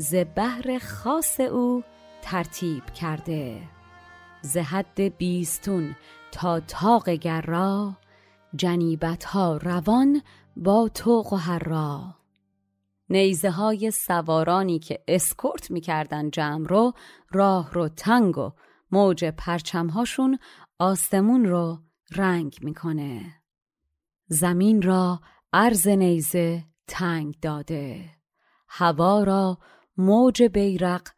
ز 0.00 0.14
بهر 0.14 0.78
خاص 0.78 1.40
او 1.40 1.84
ترتیب 2.22 2.84
کرده. 2.84 3.68
ز 4.42 4.56
حد 4.56 5.00
بیستون 5.00 5.96
تا 6.32 6.60
تاق 6.60 7.10
گرا 7.10 7.96
جنیبت 8.56 9.24
ها 9.24 9.56
روان 9.56 10.22
با 10.56 10.88
توق 10.94 11.32
و 11.32 11.36
هرا 11.36 12.14
نیزه 13.10 13.50
های 13.50 13.90
سوارانی 13.90 14.78
که 14.78 15.04
اسکورت 15.08 15.70
می‌کردن 15.70 16.30
جمع 16.30 16.66
رو 16.66 16.92
راه 17.30 17.72
رو 17.72 17.88
تنگ 17.88 18.38
و 18.38 18.52
موج 18.90 19.24
پرچمهاشون 19.24 20.38
آسمون 20.78 21.44
رو 21.44 21.78
رنگ 22.10 22.56
می‌کنه. 22.62 23.34
زمین 24.28 24.82
را 24.82 25.20
عرض 25.52 25.88
نیزه 25.88 26.64
تنگ 26.86 27.34
داده. 27.40 28.10
هوا 28.68 29.22
را 29.22 29.58
موج 30.00 30.42
بیرق 30.42 31.08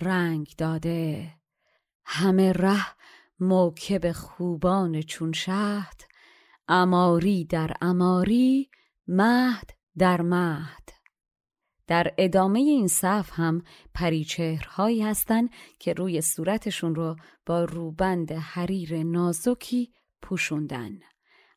رنگ 0.00 0.54
داده. 0.58 1.34
همه 2.04 2.52
ره 2.52 2.86
موکب 3.40 4.12
خوبان 4.12 5.02
چون 5.02 5.32
شهد 5.32 6.00
اماری 6.68 7.44
در 7.44 7.72
اماری 7.80 8.70
مهد 9.08 9.70
در 9.98 10.22
مهد. 10.22 10.88
در 11.86 12.14
ادامه 12.18 12.58
این 12.58 12.88
صف 12.88 13.30
هم 13.32 13.62
پریچهرهایی 13.94 15.02
هستند 15.02 15.50
که 15.78 15.92
روی 15.92 16.20
صورتشون 16.20 16.94
رو 16.94 17.16
با 17.46 17.64
روبند 17.64 18.32
حریر 18.32 19.02
نازکی 19.02 19.92
پوشوندن. 20.22 20.98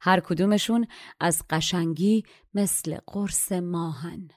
هر 0.02 0.20
کدومشون 0.20 0.88
از 1.20 1.42
قشنگی 1.50 2.24
مثل 2.54 2.98
قرص 3.08 3.52
ماهن. 3.52 4.28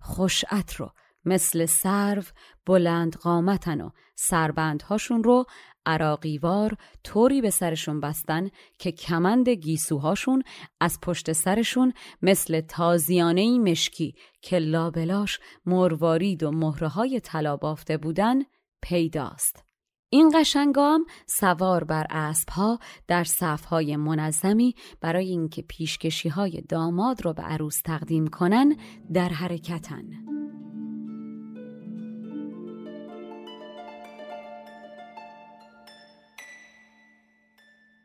خوشعت 0.00 0.74
رو 0.74 0.92
مثل 1.26 1.66
سرو 1.66 2.22
بلند 2.66 3.16
قامتن 3.16 3.80
و 3.80 3.90
سربندهاشون 4.14 5.24
رو 5.24 5.44
عراقیوار 5.86 6.76
طوری 7.04 7.40
به 7.40 7.50
سرشون 7.50 8.00
بستن 8.00 8.48
که 8.78 8.92
کمند 8.92 9.48
گیسوهاشون 9.48 10.42
از 10.80 10.98
پشت 11.00 11.32
سرشون 11.32 11.92
مثل 12.22 12.60
تازیانه 12.60 13.58
مشکی 13.58 14.14
که 14.42 14.58
لابلاش 14.58 15.40
مروارید 15.66 16.42
و 16.42 16.50
مهره 16.50 16.88
های 16.88 17.20
طلا 17.20 17.56
بافته 17.56 17.96
بودن 17.96 18.42
پیداست. 18.82 19.62
این 20.10 20.32
قشنگام 20.40 21.06
سوار 21.26 21.84
بر 21.84 22.06
اسبها 22.10 22.78
در 23.08 23.24
صفهای 23.24 23.96
منظمی 23.96 24.74
برای 25.00 25.28
اینکه 25.28 25.62
پیشکشی 25.62 26.28
های 26.28 26.62
داماد 26.68 27.24
رو 27.24 27.32
به 27.32 27.42
عروس 27.42 27.80
تقدیم 27.80 28.26
کنن 28.26 28.76
در 29.12 29.28
حرکتن. 29.28 30.35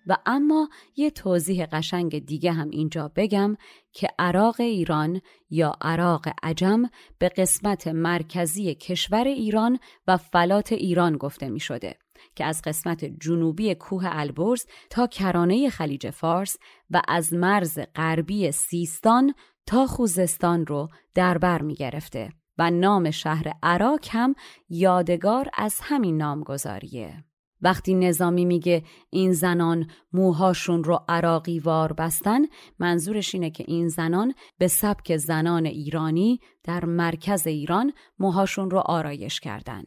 و 0.08 0.18
اما 0.26 0.70
یه 0.96 1.10
توضیح 1.10 1.66
قشنگ 1.66 2.26
دیگه 2.26 2.52
هم 2.52 2.70
اینجا 2.70 3.12
بگم 3.16 3.58
که 3.94 4.08
عراق 4.20 4.56
ایران 4.60 5.22
یا 5.50 5.74
عراق 5.82 6.28
عجم 6.44 6.84
به 7.20 7.30
قسمت 7.30 7.88
مرکزی 7.88 8.76
کشور 8.76 9.24
ایران 9.24 9.80
و 10.08 10.18
فلات 10.18 10.72
ایران 10.72 11.18
گفته 11.18 11.50
می 11.50 11.60
شده 11.60 11.96
که 12.36 12.46
از 12.46 12.62
قسمت 12.62 13.06
جنوبی 13.06 13.76
کوه 13.76 14.04
البرز 14.06 14.66
تا 14.90 15.08
کرانه 15.08 15.70
خلیج 15.70 16.10
فارس 16.10 16.58
و 16.90 17.02
از 17.08 17.34
مرز 17.34 17.80
غربی 17.96 18.52
سیستان 18.52 19.34
تا 19.66 19.88
خوزستان 19.88 20.66
رو 20.66 20.88
در 21.16 21.38
بر 21.38 21.62
می 21.62 21.76
گرفته 21.76 22.30
و 22.58 22.72
نام 22.72 23.12
شهر 23.12 23.54
عراق 23.64 24.00
هم 24.10 24.36
یادگار 24.70 25.50
از 25.54 25.80
همین 25.82 26.18
نامگذاریه. 26.18 27.24
وقتی 27.62 27.96
نظامی 27.96 28.46
میگه 28.46 28.84
این 29.10 29.34
زنان 29.34 29.88
موهاشون 30.14 30.84
رو 30.84 31.00
عراقی 31.10 31.60
وار 31.60 31.94
بستن 31.94 32.42
منظورش 32.80 33.36
اینه 33.36 33.50
که 33.50 33.66
این 33.68 33.88
زنان 33.88 34.34
به 34.58 34.68
سبک 34.68 35.18
زنان 35.18 35.66
ایرانی 35.66 36.40
در 36.64 36.86
مرکز 36.86 37.48
ایران 37.48 37.94
موهاشون 38.20 38.72
رو 38.72 38.78
آرایش 38.86 39.40
کردن. 39.40 39.84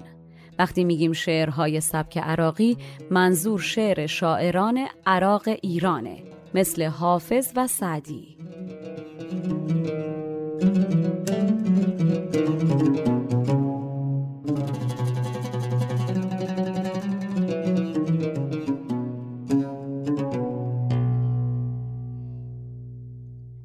وقتی 0.59 0.85
میگیم 0.85 1.13
شعرهای 1.13 1.81
سبک 1.81 2.19
عراقی 2.19 2.77
منظور 3.11 3.61
شعر 3.61 4.07
شاعران 4.07 4.87
عراق 5.07 5.49
ایرانه 5.63 6.23
مثل 6.55 6.83
حافظ 6.83 7.53
و 7.57 7.67
سعدی. 7.67 8.44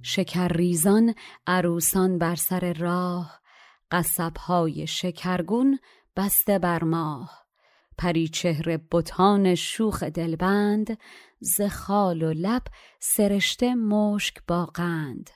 شکرریزان 0.09 1.15
عروسان 1.47 2.17
بر 2.17 2.35
سر 2.35 2.73
راه 2.73 3.39
قصبهای 3.91 4.87
شکرگون 4.87 5.79
بسته 6.15 6.59
بر 6.59 6.83
ماه. 6.83 7.45
پری 7.97 8.27
چهره 8.27 8.79
بتان 8.91 9.55
شوخ 9.55 10.03
دلبند 10.03 10.97
ز 11.39 11.61
خال 11.61 12.23
و 12.23 12.33
لب 12.33 12.61
سرشته 12.99 13.75
مشک 13.75 14.37
باقند 14.47 15.29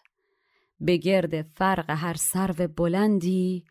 به 0.79 0.97
گرد 0.97 1.41
فرق 1.41 1.89
هر 1.89 2.13
سرو 2.13 2.67
بلندی 2.67 3.65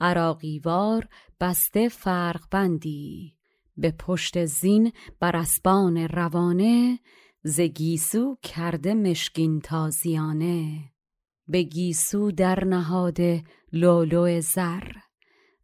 عراقیوار 0.00 1.08
بسته 1.40 1.88
فرق 1.88 2.42
بندی. 2.50 3.36
به 3.76 3.90
پشت 3.90 4.44
زین 4.44 4.92
بر 5.20 5.36
اسبان 5.36 5.96
روانه 5.96 6.98
ز 7.48 7.60
گیسو 7.60 8.36
کرده 8.42 8.94
مشکین 8.94 9.60
تازیانه 9.60 10.78
به 11.48 11.62
گیسو 11.62 12.30
در 12.30 12.64
نهاده 12.64 13.44
لولو 13.72 14.40
زر 14.40 14.92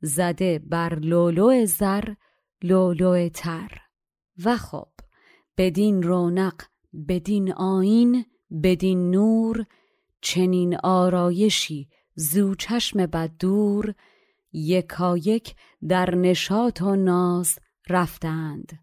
زده 0.00 0.58
بر 0.58 0.98
لولو 0.98 1.66
زر 1.66 2.14
لولو 2.62 3.28
تر. 3.28 3.78
و 4.44 4.56
خب 4.56 4.88
بدین 5.58 6.02
رونق 6.02 6.62
بدین 7.08 7.52
آین 7.52 8.24
بدین 8.62 9.10
نور 9.10 9.66
چنین 10.20 10.76
آرایشی 10.76 11.88
زو 12.14 12.54
چشم 12.54 13.06
بد 13.06 13.30
دور 13.40 13.94
یکایک 14.52 15.54
در 15.88 16.14
نشاط 16.14 16.82
و 16.82 16.96
ناز 16.96 17.58
رفتند. 17.88 18.78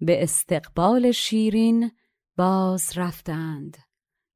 به 0.00 0.22
استقبال 0.22 1.10
شیرین 1.10 1.90
باز 2.38 2.92
رفتند. 2.96 3.76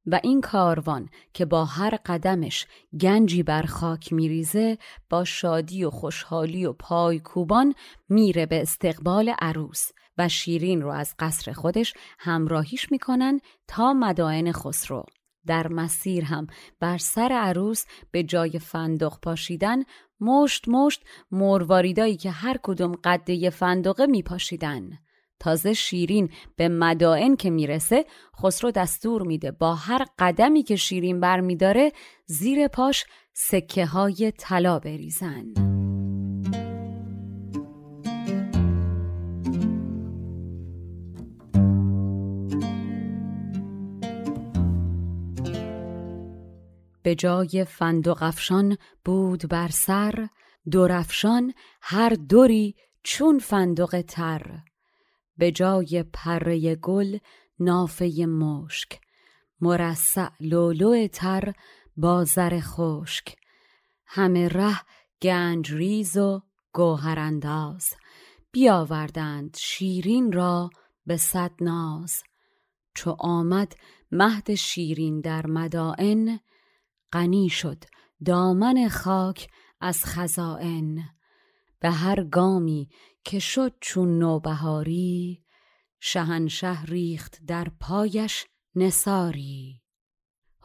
و 0.05 0.19
این 0.23 0.41
کاروان 0.41 1.09
که 1.33 1.45
با 1.45 1.65
هر 1.65 1.99
قدمش 2.05 2.67
گنجی 3.01 3.43
بر 3.43 3.61
خاک 3.61 4.13
میریزه 4.13 4.77
با 5.09 5.23
شادی 5.23 5.83
و 5.83 5.89
خوشحالی 5.89 6.65
و 6.65 6.73
پایکوبان 6.73 7.73
میره 8.09 8.45
به 8.45 8.61
استقبال 8.61 9.33
عروس 9.39 9.89
و 10.17 10.29
شیرین 10.29 10.81
رو 10.81 10.89
از 10.89 11.15
قصر 11.19 11.51
خودش 11.51 11.93
همراهیش 12.19 12.91
می‌کنن 12.91 13.39
تا 13.67 13.93
مدائن 13.93 14.51
خسرو. 14.51 15.05
در 15.45 15.67
مسیر 15.67 16.23
هم 16.23 16.47
بر 16.79 16.97
سر 16.97 17.31
عروس 17.31 17.85
به 18.11 18.23
جای 18.23 18.59
فندق 18.59 19.19
پاشیدن 19.21 19.83
مشت 20.19 20.67
مشت 20.67 21.03
مرواریدایی 21.31 22.17
که 22.17 22.31
هر 22.31 22.57
کدوم 22.63 22.91
قده 23.03 23.49
فندقه 23.49 24.05
میپاشیدن. 24.05 24.89
تازه 25.39 25.73
شیرین 25.73 26.29
به 26.55 26.67
مدائن 26.67 27.35
که 27.35 27.49
می‌رسه 27.49 28.05
خسرو 28.41 28.71
دستور 28.71 29.21
میده 29.21 29.51
با 29.51 29.75
هر 29.75 30.05
قدمی 30.19 30.63
که 30.63 30.75
شیرین 30.75 31.19
بر 31.19 31.39
میداره 31.39 31.91
زیر 32.25 32.67
پاش 32.67 33.05
سکه 33.33 33.85
های 33.85 34.33
طلا 34.37 34.79
بریزن. 34.79 35.53
به 47.03 47.15
جای 47.15 47.65
فندق 47.65 48.17
افشان 48.23 48.77
بود 49.05 49.49
بر 49.49 49.67
سر 49.67 50.27
درفشان 50.71 51.53
هر 51.81 52.09
دوری 52.09 52.75
چون 53.03 53.39
فندق 53.39 54.01
تر. 54.01 54.59
به 55.37 55.51
جای 55.51 56.03
پره 56.13 56.75
گل 56.75 57.17
نافه 57.59 58.25
مشک. 58.25 58.99
مرصع 59.61 60.29
لولو 60.39 61.07
تر 61.07 61.53
با 61.97 62.23
زر 62.23 62.59
خشک. 62.59 63.35
همه 64.05 64.47
ره 64.47 64.81
گنج 65.21 65.71
ریز 65.71 66.17
و 66.17 66.41
گوهر 66.73 67.19
انداز. 67.19 67.89
بیاوردند 68.51 69.57
شیرین 69.59 70.31
را 70.31 70.69
به 71.05 71.17
صد 71.17 71.51
ناز. 71.61 72.23
چو 72.95 73.15
آمد 73.19 73.73
مهد 74.11 74.55
شیرین 74.55 75.21
در 75.21 75.47
مدائن 75.47 76.39
غنی 77.13 77.49
شد 77.49 77.83
دامن 78.25 78.89
خاک 78.89 79.47
از 79.79 80.05
خزائن. 80.05 80.97
به 81.79 81.91
هر 81.91 82.23
گامی 82.23 82.89
که 83.23 83.39
شد 83.39 83.73
چون 83.81 84.19
نوبهاری 84.19 85.43
شهنشه 85.99 86.83
ریخت 86.83 87.37
در 87.47 87.67
پایش 87.79 88.45
نساری 88.75 89.81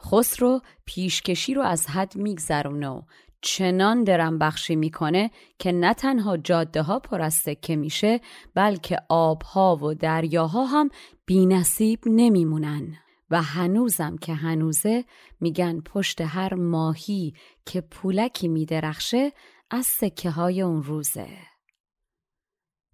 خسرو 0.01 0.61
پیشکشی 0.85 1.53
رو 1.53 1.61
از 1.61 1.87
حد 1.87 2.15
میگذرونه 2.15 2.89
و 2.89 3.01
چنان 3.41 4.03
درم 4.03 4.39
بخشی 4.39 4.75
می‌کنه 4.75 5.31
که 5.59 5.71
نه 5.71 5.93
تنها 5.93 6.37
جاده 6.37 6.81
ها 6.81 6.99
پر 6.99 7.21
از 7.21 7.33
سکه 7.33 7.75
میشه 7.75 8.21
بلکه 8.55 8.97
آبها 9.09 9.75
و 9.75 9.93
دریاها 9.93 10.65
هم 10.65 10.89
بینصیب 11.25 11.99
نمیمونن. 12.05 12.97
و 13.31 13.41
هنوزم 13.41 14.17
که 14.17 14.33
هنوزه 14.33 15.05
میگن 15.39 15.81
پشت 15.81 16.21
هر 16.21 16.53
ماهی 16.53 17.33
که 17.65 17.81
پولکی 17.81 18.47
میدرخشه 18.47 19.31
از 19.69 19.85
سکه 19.85 20.29
های 20.29 20.61
اون 20.61 20.83
روزه. 20.83 21.27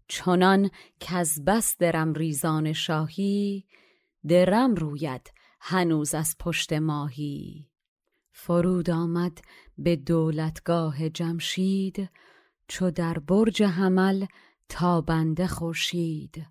چنان 0.07 0.69
که 0.99 1.15
از 1.15 1.45
بس 1.45 1.77
درم 1.77 2.13
ریزان 2.13 2.73
شاهی 2.73 3.65
درم 4.27 4.75
روید 4.75 5.31
هنوز 5.61 6.15
از 6.15 6.35
پشت 6.39 6.73
ماهی. 6.73 7.69
فرود 8.31 8.89
آمد 8.89 9.41
به 9.77 9.95
دولتگاه 9.95 11.09
جمشید 11.09 12.09
چو 12.67 12.91
در 12.91 13.19
برج 13.19 13.63
حمل 13.63 14.25
تابنده 14.69 15.47
خورشید. 15.47 16.45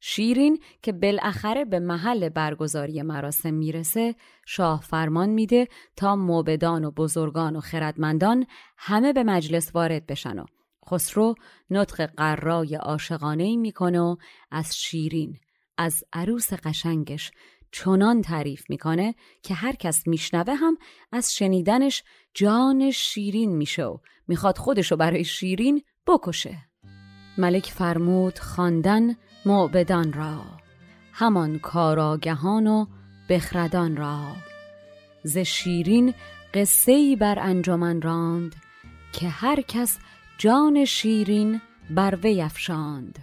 شیرین 0.00 0.58
که 0.82 0.92
بالاخره 0.92 1.64
به 1.64 1.78
محل 1.78 2.28
برگزاری 2.28 3.02
مراسم 3.02 3.54
می‌رسه 3.54 4.14
شاه 4.46 4.80
فرمان 4.80 5.28
میده 5.28 5.68
تا 5.96 6.16
موبدان 6.16 6.84
و 6.84 6.90
بزرگان 6.90 7.56
و 7.56 7.60
خردمندان 7.60 8.46
همه 8.76 9.12
به 9.12 9.24
مجلس 9.24 9.74
وارد 9.74 10.06
بشن 10.06 10.38
و 10.38 10.44
خسرو 10.88 11.34
نطق 11.70 12.06
قرای 12.16 12.74
عاشقانه 12.74 13.56
می‌کنه 13.56 14.00
و 14.00 14.16
از 14.50 14.76
شیرین 14.76 15.38
از 15.78 16.04
عروس 16.12 16.52
قشنگش 16.52 17.30
چنان 17.72 18.22
تعریف 18.22 18.70
می‌کنه 18.70 19.14
که 19.42 19.54
هر 19.54 19.72
کس 19.72 20.06
میشنوه 20.06 20.54
هم 20.54 20.78
از 21.12 21.34
شنیدنش 21.34 22.02
جان 22.34 22.90
شیرین 22.90 23.56
میشه 23.56 23.84
و 23.84 23.98
می‌خواد 24.28 24.58
خودشو 24.58 24.96
برای 24.96 25.24
شیرین 25.24 25.82
بکشه. 26.06 26.58
ملک 27.38 27.66
فرمود 27.66 28.38
خواندن 28.38 29.16
معبدان 29.46 30.12
را 30.12 30.42
همان 31.12 31.58
کاراگهان 31.58 32.66
و 32.66 32.86
بخردان 33.28 33.96
را. 33.96 34.36
ز 35.22 35.38
شیرین 35.38 36.14
قصه 36.54 37.16
بر 37.16 37.38
انجمن 37.38 38.02
راند 38.02 38.56
که 39.12 39.28
هر 39.28 39.60
کس 39.60 39.98
جان 40.40 40.84
شیرین 40.84 41.60
بر 41.90 42.18
وی 42.22 42.42
افشاند. 42.42 43.18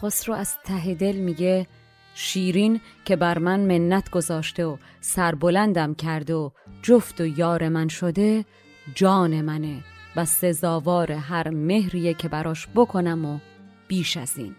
خسرو 0.00 0.34
از 0.34 0.56
ته 0.64 0.94
دل 0.94 1.16
میگه 1.16 1.66
شیرین 2.14 2.80
که 3.04 3.16
بر 3.16 3.38
من 3.38 3.60
منت 3.60 4.10
گذاشته 4.10 4.64
و 4.64 4.76
سربلندم 5.00 5.94
کرده 5.94 6.34
و 6.34 6.50
جفت 6.82 7.20
و 7.20 7.26
یار 7.26 7.68
من 7.68 7.88
شده 7.88 8.44
جان 8.94 9.40
منه 9.40 9.84
و 10.16 10.24
سزاوار 10.24 11.12
هر 11.12 11.50
مهریه 11.50 12.14
که 12.14 12.28
براش 12.28 12.68
بکنم 12.74 13.24
و 13.24 13.38
بیش 13.88 14.16
از 14.16 14.38
این. 14.38 14.54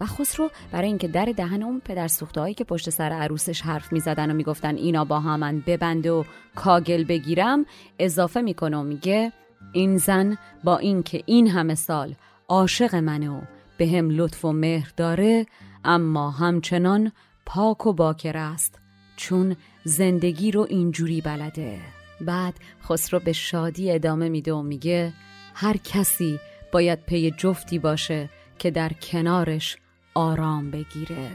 و 0.00 0.06
خسرو 0.06 0.50
برای 0.72 0.88
اینکه 0.88 1.08
در 1.08 1.24
دهن 1.24 1.62
اون 1.62 1.80
پدر 1.84 2.10
هایی 2.36 2.54
که 2.54 2.64
پشت 2.64 2.90
سر 2.90 3.12
عروسش 3.12 3.60
حرف 3.60 3.92
می‌زدن 3.92 4.30
و 4.30 4.34
می‌گفتن 4.34 4.76
اینا 4.76 5.04
با 5.04 5.20
همن 5.20 5.62
ببنده 5.66 6.10
و 6.10 6.24
کاگل 6.54 7.04
بگیرم 7.04 7.66
اضافه 7.98 8.40
می‌کنه 8.40 8.76
و 8.76 8.82
میگه 8.82 9.32
این 9.72 9.96
زن 9.96 10.38
با 10.64 10.78
اینکه 10.78 11.22
این 11.26 11.48
همه 11.48 11.74
سال 11.74 12.14
عاشق 12.48 12.94
منه 12.94 13.30
و 13.30 13.40
به 13.78 13.88
هم 13.88 14.10
لطف 14.10 14.44
و 14.44 14.52
مهر 14.52 14.92
داره 14.96 15.46
اما 15.84 16.30
همچنان 16.30 17.12
پاک 17.46 17.86
و 17.86 17.92
باکر 17.92 18.36
است 18.36 18.78
چون 19.16 19.56
زندگی 19.84 20.50
رو 20.50 20.66
اینجوری 20.70 21.20
بلده. 21.20 21.80
بعد 22.20 22.54
خسرو 22.84 23.20
به 23.20 23.32
شادی 23.32 23.92
ادامه 23.92 24.28
میده 24.28 24.52
و 24.52 24.62
میگه 24.62 25.12
هر 25.54 25.76
کسی 25.76 26.40
باید 26.72 27.06
پی 27.06 27.30
جفتی 27.30 27.78
باشه 27.78 28.30
که 28.58 28.70
در 28.70 28.92
کنارش 28.92 29.76
آرام 30.14 30.70
بگیره. 30.70 31.30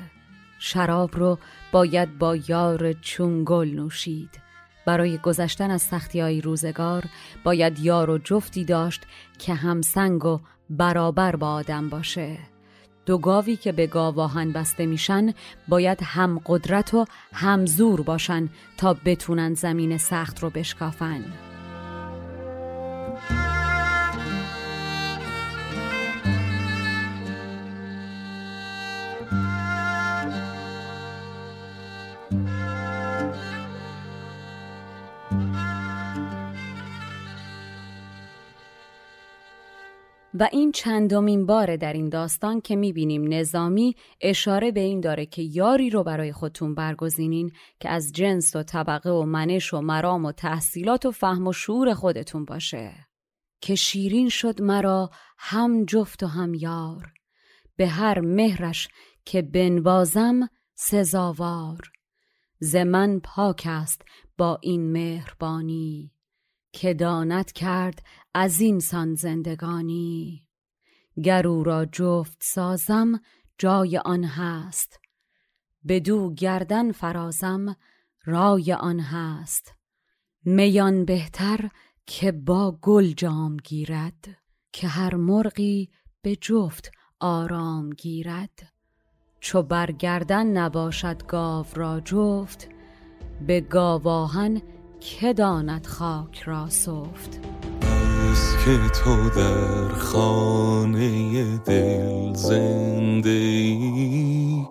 شراب 0.59 1.15
رو 1.15 1.37
باید 1.71 2.17
با 2.17 2.35
یار 2.35 2.93
چون 2.93 3.43
گل 3.45 3.69
نوشید. 3.69 4.48
برای 4.85 5.17
گذشتن 5.17 5.71
از 5.71 5.81
سختی 5.81 6.19
های 6.19 6.41
روزگار 6.41 7.03
باید 7.43 7.79
یار 7.79 8.09
و 8.09 8.17
جفتی 8.17 8.65
داشت 8.65 9.01
که 9.39 9.53
همسنگ 9.53 10.25
و 10.25 10.39
برابر 10.69 11.35
با 11.35 11.53
آدم 11.53 11.89
باشه. 11.89 12.37
دو 13.05 13.17
گاوی 13.17 13.55
که 13.55 13.71
به 13.71 13.87
گاواهن 13.87 14.51
بسته 14.51 14.85
میشن 14.85 15.33
باید 15.67 15.99
هم 16.03 16.41
قدرت 16.45 16.93
و 16.93 17.05
هم 17.33 17.65
زور 17.65 18.01
باشن 18.01 18.49
تا 18.77 18.97
بتونن 19.05 19.53
زمین 19.53 19.97
سخت 19.97 20.39
رو 20.39 20.49
بشکافن. 20.49 21.23
و 40.39 40.49
این 40.51 40.71
چندمین 40.71 41.45
باره 41.45 41.77
در 41.77 41.93
این 41.93 42.09
داستان 42.09 42.61
که 42.61 42.75
می‌بینیم 42.75 43.33
نظامی 43.33 43.95
اشاره 44.21 44.71
به 44.71 44.79
این 44.79 44.99
داره 44.99 45.25
که 45.25 45.41
یاری 45.41 45.89
رو 45.89 46.03
برای 46.03 46.31
خودتون 46.31 46.75
برگزینین 46.75 47.51
که 47.79 47.89
از 47.89 48.11
جنس 48.13 48.55
و 48.55 48.63
طبقه 48.63 49.09
و 49.09 49.23
منش 49.23 49.73
و 49.73 49.81
مرام 49.81 50.25
و 50.25 50.31
تحصیلات 50.31 51.05
و 51.05 51.11
فهم 51.11 51.47
و 51.47 51.53
شعور 51.53 51.93
خودتون 51.93 52.45
باشه. 52.45 52.93
که 53.61 53.75
شیرین 53.75 54.29
شد 54.29 54.61
مرا 54.61 55.09
هم 55.37 55.85
جفت 55.85 56.23
و 56.23 56.27
هم 56.27 56.53
یار. 56.53 57.13
به 57.75 57.87
هر 57.87 58.19
مهرش 58.19 58.87
که 59.25 59.41
بنوازم 59.41 60.49
سزاوار. 60.75 61.91
ز 62.59 62.75
پاک 63.23 63.63
است 63.69 64.01
با 64.37 64.59
این 64.61 64.91
مهربانی. 64.91 66.11
که 66.71 66.93
داند 66.93 67.51
کرد 67.51 68.03
از 68.33 68.59
این 68.59 68.79
سان 68.79 69.15
زندگانی. 69.15 70.45
گر 71.23 71.47
او 71.47 71.63
را 71.63 71.85
جفت 71.85 72.37
سازم 72.41 73.19
جای 73.57 73.97
آن 73.97 74.23
هست. 74.23 74.99
بدو 75.87 76.33
گردن 76.33 76.91
فرازم 76.91 77.75
رای 78.25 78.73
آن 78.73 78.99
هست. 78.99 79.73
میان 80.45 81.05
بهتر 81.05 81.69
که 82.05 82.31
با 82.31 82.79
گل 82.81 83.11
جام 83.11 83.57
گیرد 83.57 84.27
که 84.71 84.87
هر 84.87 85.15
مرغی 85.15 85.89
به 86.21 86.35
جفت 86.35 86.91
آرام 87.19 87.89
گیرد. 87.89 88.73
چو 89.39 89.63
برگردن 89.63 90.47
نباشد 90.47 91.25
گاو 91.27 91.65
را 91.75 91.99
جفت 91.99 92.69
به 93.47 93.61
گاواهن 93.61 94.61
که 94.99 95.33
داند 95.33 95.85
خاک 95.85 96.41
را 96.45 96.69
سفت؟ 96.69 97.39
از 97.81 98.65
که 98.65 98.89
تو 98.89 99.29
در 99.29 99.93
خانه 99.93 101.57
دل 101.57 102.33
زنده 102.33 103.29
ای 103.29 104.65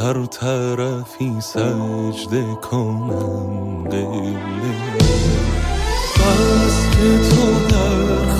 هر 0.00 0.26
طرفی 0.26 1.40
سجده 1.40 2.44
کنم 2.70 3.84
قله 3.90 4.48
بس 6.16 6.90
که 6.90 7.28
تو 7.28 7.68
در 7.68 8.37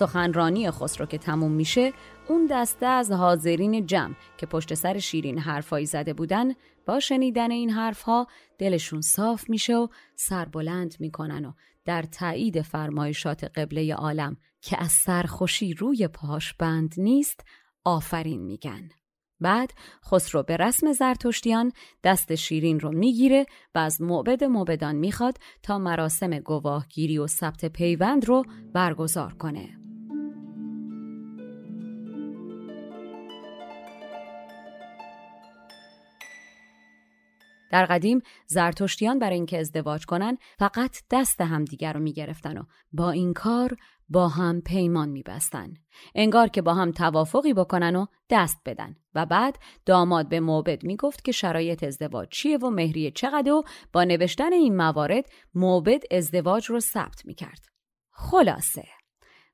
سخنرانی 0.00 0.70
خسرو 0.70 1.06
که 1.06 1.18
تموم 1.18 1.52
میشه 1.52 1.92
اون 2.28 2.46
دسته 2.50 2.86
از 2.86 3.12
حاضرین 3.12 3.86
جمع 3.86 4.14
که 4.38 4.46
پشت 4.46 4.74
سر 4.74 4.98
شیرین 4.98 5.38
حرفایی 5.38 5.86
زده 5.86 6.12
بودن 6.12 6.52
با 6.86 7.00
شنیدن 7.00 7.50
این 7.50 7.70
حرفها 7.70 8.26
دلشون 8.58 9.00
صاف 9.00 9.50
میشه 9.50 9.76
و 9.76 9.88
سربلند 10.16 10.94
می‌کنن 11.00 11.44
و 11.44 11.52
در 11.84 12.02
تایید 12.02 12.62
فرمایشات 12.62 13.44
قبله 13.44 13.94
عالم 13.94 14.36
که 14.62 14.82
از 14.82 14.92
سرخوشی 14.92 15.74
روی 15.74 16.08
پاش 16.08 16.54
بند 16.54 16.94
نیست 16.96 17.44
آفرین 17.84 18.42
میگن 18.42 18.88
بعد 19.40 19.72
خسرو 20.04 20.42
به 20.42 20.56
رسم 20.56 20.92
زرتشتیان 20.92 21.72
دست 22.04 22.34
شیرین 22.34 22.80
رو 22.80 22.92
می‌گیره 22.92 23.46
و 23.74 23.78
از 23.78 24.02
معبد 24.02 24.44
موبدان 24.44 24.96
می‌خواد 24.96 25.38
تا 25.62 25.78
مراسم 25.78 26.38
گواهگیری 26.38 27.18
و 27.18 27.26
ثبت 27.26 27.64
پیوند 27.64 28.24
رو 28.24 28.44
برگزار 28.74 29.34
کنه. 29.34 29.79
در 37.70 37.84
قدیم 37.84 38.20
زرتشتیان 38.46 39.18
برای 39.18 39.36
اینکه 39.36 39.58
ازدواج 39.60 40.06
کنن 40.06 40.38
فقط 40.58 40.96
دست 41.10 41.40
همدیگر 41.40 41.92
رو 41.92 42.00
می‌گرفتن 42.00 42.58
و 42.58 42.62
با 42.92 43.10
این 43.10 43.32
کار 43.32 43.76
با 44.08 44.28
هم 44.28 44.60
پیمان 44.60 45.08
میبستن. 45.08 45.74
انگار 46.14 46.48
که 46.48 46.62
با 46.62 46.74
هم 46.74 46.92
توافقی 46.92 47.54
بکنن 47.54 47.96
و 47.96 48.06
دست 48.30 48.58
بدن 48.66 48.96
و 49.14 49.26
بعد 49.26 49.58
داماد 49.86 50.28
به 50.28 50.40
موبد 50.40 50.84
می‌گفت 50.84 51.24
که 51.24 51.32
شرایط 51.32 51.84
ازدواج 51.84 52.28
چیه 52.28 52.58
و 52.58 52.70
مهریه 52.70 53.10
چقدر 53.10 53.52
و 53.52 53.62
با 53.92 54.04
نوشتن 54.04 54.52
این 54.52 54.76
موارد 54.76 55.24
موبد 55.54 56.02
ازدواج 56.10 56.66
رو 56.66 56.80
ثبت 56.80 57.26
می‌کرد. 57.26 57.66
خلاصه 58.10 58.84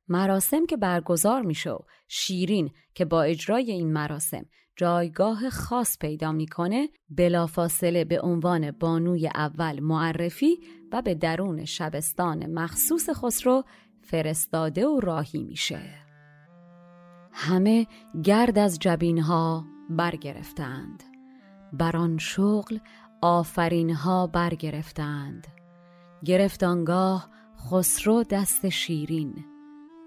مراسم 0.08 0.66
که 0.66 0.76
برگزار 0.76 1.42
میشه 1.42 1.70
و 1.70 1.78
شیرین 2.08 2.70
که 2.94 3.04
با 3.04 3.22
اجرای 3.22 3.72
این 3.72 3.92
مراسم 3.92 4.46
جایگاه 4.77 5.51
خاص 5.51 5.99
پیدا 5.99 6.33
می‌کنه 6.33 6.89
بلافاصله 7.11 8.05
به 8.05 8.20
عنوان 8.20 8.70
بانوی 8.70 9.27
اول 9.27 9.81
معرفی 9.81 10.59
و 10.93 11.03
به 11.03 11.14
درون 11.14 11.64
شبستان 11.64 12.47
مخصوص 12.53 13.11
خسرو 13.11 13.64
فرستاده 14.03 14.87
و 14.87 15.01
راهی 15.01 15.43
میشه. 15.43 15.81
همه 17.33 17.87
گرد 18.22 18.59
از 18.59 18.79
جبینها 18.79 19.64
برگرفتند. 19.91 21.03
بر 21.72 21.97
آن 21.97 22.18
شغل 22.18 22.79
آفرینها 23.22 24.27
برگرفتند. 24.27 25.47
گرفت 26.24 26.62
آنگاه 26.62 27.31
خسرو 27.70 28.22
دست 28.22 28.68
شیرین. 28.68 29.45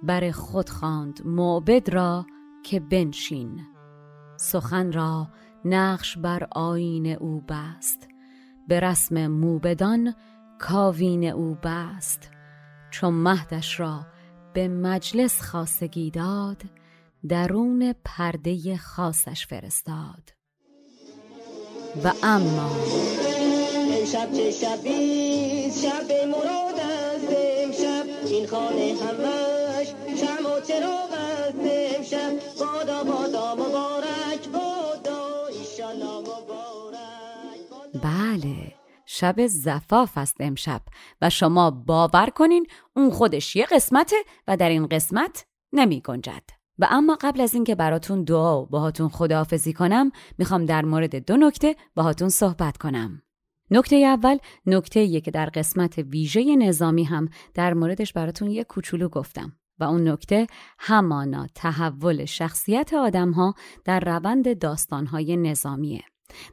بر 0.03 0.31
خود 0.31 0.69
خواند 0.69 1.21
معبد 1.25 1.89
را 1.89 2.25
که 2.63 2.79
بنشین. 2.79 3.61
سخن 4.39 4.91
را 4.91 5.27
نقش 5.65 6.17
بر 6.17 6.47
آین 6.51 7.07
او 7.07 7.43
بست. 7.49 8.07
به 8.67 8.79
رسم 8.79 9.27
موبدان 9.27 10.15
کاوین 10.59 11.23
او 11.23 11.57
بست. 11.63 12.29
چون 12.91 13.13
مهدش 13.13 13.79
را 13.79 14.05
به 14.53 14.67
مجلس 14.67 15.41
خاصگی 15.41 16.11
داد 16.11 16.61
درون 17.29 17.95
پرده 18.05 18.77
خاصش 18.77 19.47
فرستاد. 19.47 20.33
و 22.03 22.11
اما 22.23 22.71
امشب 23.99 24.33
چه 24.33 24.51
شبی 24.51 25.71
شب 25.71 26.27
مراد 26.27 26.79
است 26.79 27.33
امشب. 27.57 28.05
این 28.25 28.47
خانه 28.47 28.95
همش 29.01 29.87
شم 29.87 30.45
و 30.45 30.61
چراغ 30.67 31.09
است 31.13 31.97
امشب. 31.97 32.31
بادا 32.59 33.03
بادا 33.03 33.55
مبارک 33.55 33.98
بله 38.03 38.73
شب 39.05 39.47
زفاف 39.47 40.17
است 40.17 40.35
امشب 40.39 40.81
و 41.21 41.29
شما 41.29 41.71
باور 41.71 42.29
کنین 42.29 42.65
اون 42.95 43.09
خودش 43.11 43.55
یه 43.55 43.65
قسمته 43.65 44.15
و 44.47 44.57
در 44.57 44.69
این 44.69 44.87
قسمت 44.87 45.45
نمی 45.73 46.01
گنجد. 46.01 46.43
و 46.79 46.87
اما 46.89 47.17
قبل 47.21 47.41
از 47.41 47.53
اینکه 47.53 47.75
براتون 47.75 48.23
دعا 48.23 48.61
و 48.61 48.65
باهاتون 48.65 49.09
خداحافظی 49.09 49.73
کنم 49.73 50.11
می‌خوام 50.37 50.65
در 50.65 50.85
مورد 50.85 51.25
دو 51.25 51.37
نکته 51.37 51.75
باهاتون 51.95 52.29
صحبت 52.29 52.77
کنم. 52.77 53.21
نکته 53.71 53.95
اول 53.95 54.37
نکته 54.65 55.21
که 55.21 55.31
در 55.31 55.45
قسمت 55.45 55.97
ویژه 55.97 56.55
نظامی 56.55 57.03
هم 57.03 57.29
در 57.53 57.73
موردش 57.73 58.13
براتون 58.13 58.51
یه 58.51 58.63
کوچولو 58.63 59.09
گفتم 59.09 59.53
و 59.79 59.83
اون 59.83 60.07
نکته 60.07 60.47
همانا 60.79 61.47
تحول 61.55 62.25
شخصیت 62.25 62.93
آدم 62.93 63.31
ها 63.31 63.53
در 63.85 63.99
روند 63.99 64.59
داستانهای 64.59 65.37
نظامیه. 65.37 66.03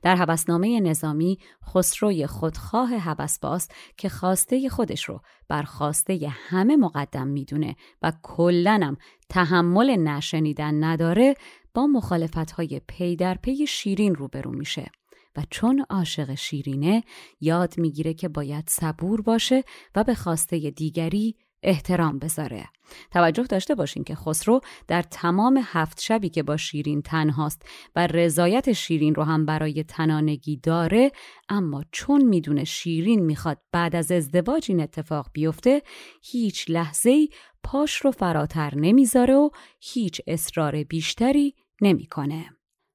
در 0.02 0.16
هوسنامه 0.16 0.80
نظامی 0.80 1.38
خسروی 1.68 2.26
خودخواه 2.26 2.94
هوسباز 2.94 3.68
که 3.96 4.08
خواسته 4.08 4.68
خودش 4.68 5.04
رو 5.04 5.20
بر 5.48 5.62
خواسته 5.62 6.28
همه 6.30 6.76
مقدم 6.76 7.26
می‌دونه 7.26 7.76
و 8.02 8.12
کلنم 8.22 8.96
تحمل 9.28 9.96
نشنیدن 9.96 10.84
نداره 10.84 11.34
با 11.74 11.86
مخالفتهای 11.86 12.80
پی 12.88 13.16
در 13.16 13.34
پی 13.34 13.66
شیرین 13.66 14.14
روبرو 14.14 14.50
میشه. 14.50 14.90
و 15.36 15.42
چون 15.50 15.86
عاشق 15.90 16.34
شیرینه 16.34 17.04
یاد 17.40 17.78
می‌گیره 17.78 18.14
که 18.14 18.28
باید 18.28 18.64
صبور 18.68 19.20
باشه 19.22 19.64
و 19.94 20.04
به 20.04 20.14
خواسته 20.14 20.70
دیگری 20.70 21.36
احترام 21.66 22.18
بذاره 22.18 22.64
توجه 23.10 23.42
داشته 23.42 23.74
باشین 23.74 24.04
که 24.04 24.14
خسرو 24.14 24.60
در 24.88 25.02
تمام 25.02 25.60
هفت 25.64 26.00
شبی 26.00 26.28
که 26.28 26.42
با 26.42 26.56
شیرین 26.56 27.02
تنهاست 27.02 27.62
و 27.96 28.06
رضایت 28.06 28.72
شیرین 28.72 29.14
رو 29.14 29.22
هم 29.22 29.46
برای 29.46 29.82
تنانگی 29.82 30.56
داره 30.56 31.12
اما 31.48 31.84
چون 31.92 32.24
می‌دونه 32.24 32.64
شیرین 32.64 33.24
می‌خواد 33.24 33.58
بعد 33.72 33.96
از 33.96 34.12
ازدواج 34.12 34.66
این 34.68 34.80
اتفاق 34.80 35.30
بیفته 35.32 35.82
هیچ 36.22 36.64
لحظه 36.68 37.10
ای 37.10 37.28
پاش 37.62 37.96
رو 37.96 38.10
فراتر 38.10 38.74
نمی‌ذاره 38.74 39.34
و 39.34 39.50
هیچ 39.80 40.20
اصرار 40.26 40.84
بیشتری 40.84 41.54
نمی‌کنه. 41.80 42.50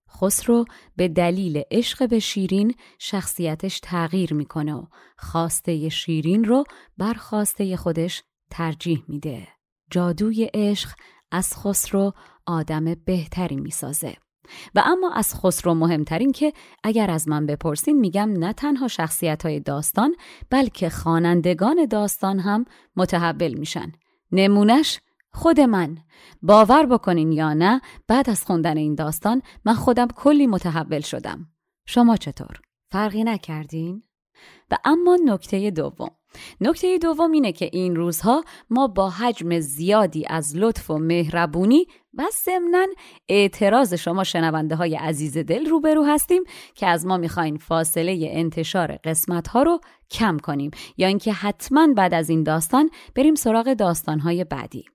خسرو 0.09 0.65
به 0.95 1.07
دلیل 1.07 1.61
عشق 1.71 2.09
به 2.09 2.19
شیرین 2.19 2.75
شخصیتش 2.99 3.79
تغییر 3.83 4.33
می‌کنه 4.33 4.73
و 4.73 4.85
خواسته 5.17 5.89
شیرین 5.89 6.43
رو 6.43 6.63
بر 6.97 7.13
خواسته 7.13 7.77
خودش 7.77 8.23
ترجیح 8.51 9.03
میده. 9.07 9.47
جادوی 9.91 10.49
عشق 10.53 10.89
از 11.31 11.55
خسرو 11.57 12.13
آدم 12.45 12.95
بهتری 13.05 13.55
می‌سازه. 13.55 14.15
و 14.75 14.83
اما 14.85 15.13
از 15.13 15.35
خسرو 15.35 15.73
مهمترین 15.73 16.31
که 16.31 16.53
اگر 16.83 17.11
از 17.11 17.27
من 17.27 17.45
بپرسین 17.45 17.99
میگم 17.99 18.33
نه 18.33 18.53
تنها 18.53 18.87
شخصیت 18.87 19.45
های 19.45 19.59
داستان 19.59 20.15
بلکه 20.49 20.89
خوانندگان 20.89 21.85
داستان 21.85 22.39
هم 22.39 22.65
متحول 22.95 23.53
میشن. 23.53 23.91
نمونش 24.31 24.99
خود 25.33 25.59
من 25.59 25.97
باور 26.41 26.85
بکنین 26.85 27.31
یا 27.31 27.53
نه 27.53 27.81
بعد 28.07 28.29
از 28.29 28.45
خوندن 28.45 28.77
این 28.77 28.95
داستان 28.95 29.41
من 29.65 29.73
خودم 29.73 30.07
کلی 30.07 30.47
متحول 30.47 30.99
شدم 30.99 31.45
شما 31.85 32.17
چطور؟ 32.17 32.61
فرقی 32.91 33.23
نکردین؟ 33.23 34.03
و 34.71 34.77
اما 34.85 35.17
نکته 35.25 35.71
دوم. 35.71 36.11
نکته 36.61 36.97
دوم 36.97 37.31
اینه 37.31 37.51
که 37.51 37.69
این 37.73 37.95
روزها 37.95 38.43
ما 38.69 38.87
با 38.87 39.09
حجم 39.09 39.59
زیادی 39.59 40.25
از 40.27 40.55
لطف 40.55 40.89
و 40.89 40.97
مهربونی 40.97 41.87
و 42.13 42.23
ضمنا 42.45 42.87
اعتراض 43.29 43.93
شما 43.93 44.23
شنونده 44.23 44.75
های 44.75 44.95
عزیز 44.95 45.37
دل 45.37 45.65
روبرو 45.65 46.03
هستیم 46.03 46.43
که 46.75 46.87
از 46.87 47.05
ما 47.05 47.17
می‌خواین 47.17 47.57
فاصله 47.57 48.27
انتشار 48.31 48.97
قسمت 49.03 49.47
ها 49.47 49.63
رو 49.63 49.79
کم 50.11 50.37
کنیم 50.37 50.71
یا 50.97 51.07
اینکه 51.07 51.33
حتما 51.33 51.87
بعد 51.97 52.13
از 52.13 52.29
این 52.29 52.43
داستان 52.43 52.89
بریم 53.15 53.35
سراغ 53.35 53.73
داستان 53.73 54.19
های 54.19 54.43
بعدی. 54.43 54.85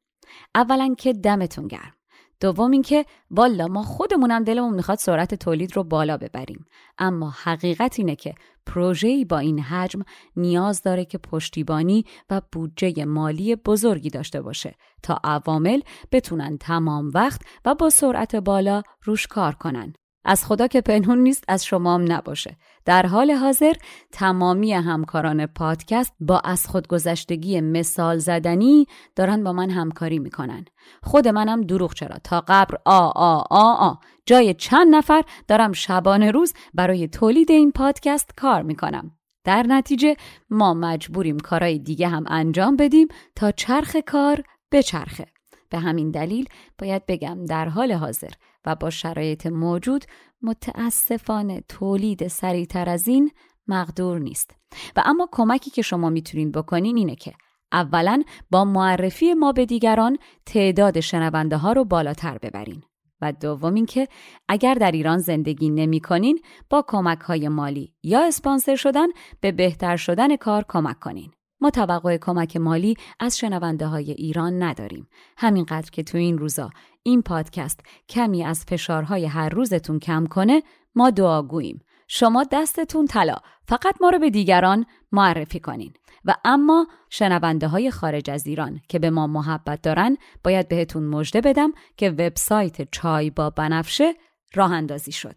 اولا 0.55 0.95
که 0.99 1.13
دمتون 1.13 1.69
گرم. 1.69 1.96
دوم 2.41 2.71
اینکه 2.71 3.07
والا 3.31 3.67
ما 3.67 3.83
خودمونم 3.83 4.45
دلمون 4.45 4.75
می‌خواد 4.75 4.99
سرعت 4.99 5.35
تولید 5.35 5.77
رو 5.77 5.85
بالا 5.85 6.17
ببریم. 6.17 6.67
اما 6.99 7.31
حقیقت 7.31 7.99
اینه 7.99 8.17
که 8.17 8.35
پروژه‌ای 8.67 9.25
با 9.25 9.39
این 9.39 9.61
حجم 9.61 10.03
نیاز 10.37 10.83
داره 10.83 11.05
که 11.05 11.19
پشتیبانی 11.19 12.05
و 12.31 12.43
بودجه 12.53 13.05
مالی 13.05 13.57
بزرگی 13.57 14.11
داشته 14.11 14.43
باشه 14.43 14.75
تا 15.03 15.21
عوامل 15.25 15.81
بتونن 16.13 16.59
تمام 16.59 17.11
وقت 17.15 17.41
و 17.65 17.75
با 17.75 17.91
سرعت 17.91 18.37
بالا 18.37 18.83
روش 19.03 19.27
کار 19.27 19.55
کنن. 19.55 19.95
از 20.27 20.45
خدا 20.45 20.67
که 20.67 20.81
پنهون 20.81 21.19
نیست 21.19 21.45
از 21.49 21.65
شما 21.65 21.95
هم 21.95 22.13
نباشه. 22.13 22.57
در 22.85 23.07
حال 23.07 23.31
حاضر 23.31 23.73
تمامی 24.13 24.73
همکاران 24.73 25.47
پادکست 25.47 26.13
با 26.21 26.39
از 26.39 26.67
خودگذشتگی 26.67 27.61
مثال 27.61 28.19
زدنی 28.19 28.87
دارن 29.17 29.45
با 29.45 29.53
من 29.53 29.71
همکاری 29.71 30.19
می‌کنن. 30.19 30.65
خود 31.03 31.29
منم 31.29 31.61
دروغ 31.61 31.95
چرا؟ 31.95 32.17
تا 32.25 32.45
قبر 32.49 32.79
آ 32.85 33.09
آ 33.09 33.43
آ 33.51 33.73
آ. 33.73 33.95
جای 34.27 34.55
چند 34.55 34.95
نفر 34.95 35.23
دارم 35.49 35.73
شبانه 35.73 36.31
روز 36.31 36.55
برای 36.75 37.09
تولید 37.09 37.51
این 37.51 37.73
پادکست 37.73 38.31
کار 38.37 38.63
می‌کنم. 38.63 39.11
در 39.45 39.63
نتیجه 39.63 40.17
ما 40.51 40.75
مجبوریم 40.75 41.39
کارهای 41.39 41.79
دیگه 41.79 42.09
هم 42.09 42.25
انجام 42.27 42.77
بدیم 42.77 43.09
تا 43.35 43.51
چرخ 43.51 43.97
کار 43.97 44.43
بچرخه. 44.73 45.36
به 45.71 45.79
همین 45.79 46.11
دلیل 46.11 46.49
باید 46.79 47.07
بگم 47.07 47.45
در 47.45 47.69
حال 47.69 47.93
حاضر 47.93 48.31
و 48.67 48.75
با 48.75 48.91
شرایط 48.91 49.47
موجود 49.47 50.05
متاسفانه 50.43 51.63
تولید 51.69 52.29
سریعتر 52.29 52.89
از 52.89 53.09
این 53.09 53.31
مقدور 53.69 54.19
نیست. 54.19 54.51
و 54.97 55.03
اما 55.05 55.29
کمکی 55.33 55.71
که 55.71 55.83
شما 55.83 56.11
می‌تونین 56.11 56.51
بکنین 56.51 56.97
اینه 56.97 57.17
که 57.17 57.33
اولا 57.73 58.23
با 58.51 58.65
معرفی 58.65 59.35
ما 59.35 59.53
به 59.53 59.67
دیگران 59.67 60.19
تعداد 60.47 61.01
شنونده 61.01 61.57
ها 61.57 61.73
رو 61.73 61.85
بالاتر 61.85 62.39
ببرین. 62.39 62.83
و 63.21 63.33
دوم 63.33 63.75
اینکه 63.75 64.09
اگر 64.49 64.75
در 64.75 64.91
ایران 64.91 65.19
زندگی 65.19 65.71
نمی 65.71 66.01
کنین 66.01 66.41
با 66.71 66.85
کمک 66.89 67.19
های 67.19 67.49
مالی 67.49 67.95
یا 68.03 68.27
اسپانسر 68.27 68.77
شدن 68.77 69.07
به 69.41 69.53
بهتر 69.53 69.97
شدن 69.97 70.37
کار 70.37 70.65
کمک 70.69 71.01
کنین. 71.01 71.31
ما 71.61 71.71
توقع 71.71 72.17
کمک 72.17 72.57
مالی 72.57 72.95
از 73.21 73.39
شنونده 73.39 73.87
های 73.87 74.11
ایران 74.11 74.63
نداریم. 74.63 75.09
همینقدر 75.37 75.91
که 75.91 76.03
تو 76.03 76.19
این 76.19 76.39
روزا 76.39 76.71
این 77.03 77.23
پادکست 77.23 77.81
کمی 78.09 78.45
از 78.45 78.65
فشارهای 78.65 79.27
هر 79.27 79.49
روزتون 79.49 79.99
کم 79.99 80.27
کنه 80.27 80.63
ما 80.95 81.11
دعاگوییم. 81.11 81.81
شما 82.09 82.45
دستتون 82.53 83.07
طلا 83.07 83.37
فقط 83.69 83.95
ما 84.01 84.11
رو 84.11 84.19
به 84.19 84.31
دیگران 84.31 84.87
معرفی 85.13 85.61
کنین 85.61 85.93
و 86.25 86.35
اما 86.45 86.87
شنونده 87.11 87.69
های 87.69 87.91
خارج 87.91 88.31
از 88.31 88.47
ایران 88.47 88.81
که 88.89 88.99
به 88.99 89.11
ما 89.11 89.27
محبت 89.27 89.83
دارن 89.83 90.17
باید 90.45 90.69
بهتون 90.69 91.07
مژده 91.07 91.41
بدم 91.41 91.73
که 91.97 92.11
وبسایت 92.11 92.91
چای 92.91 93.31
با 93.31 93.51
بنفشه 93.51 94.15
راه 94.55 94.73
اندازی 94.73 95.13
شد. 95.13 95.37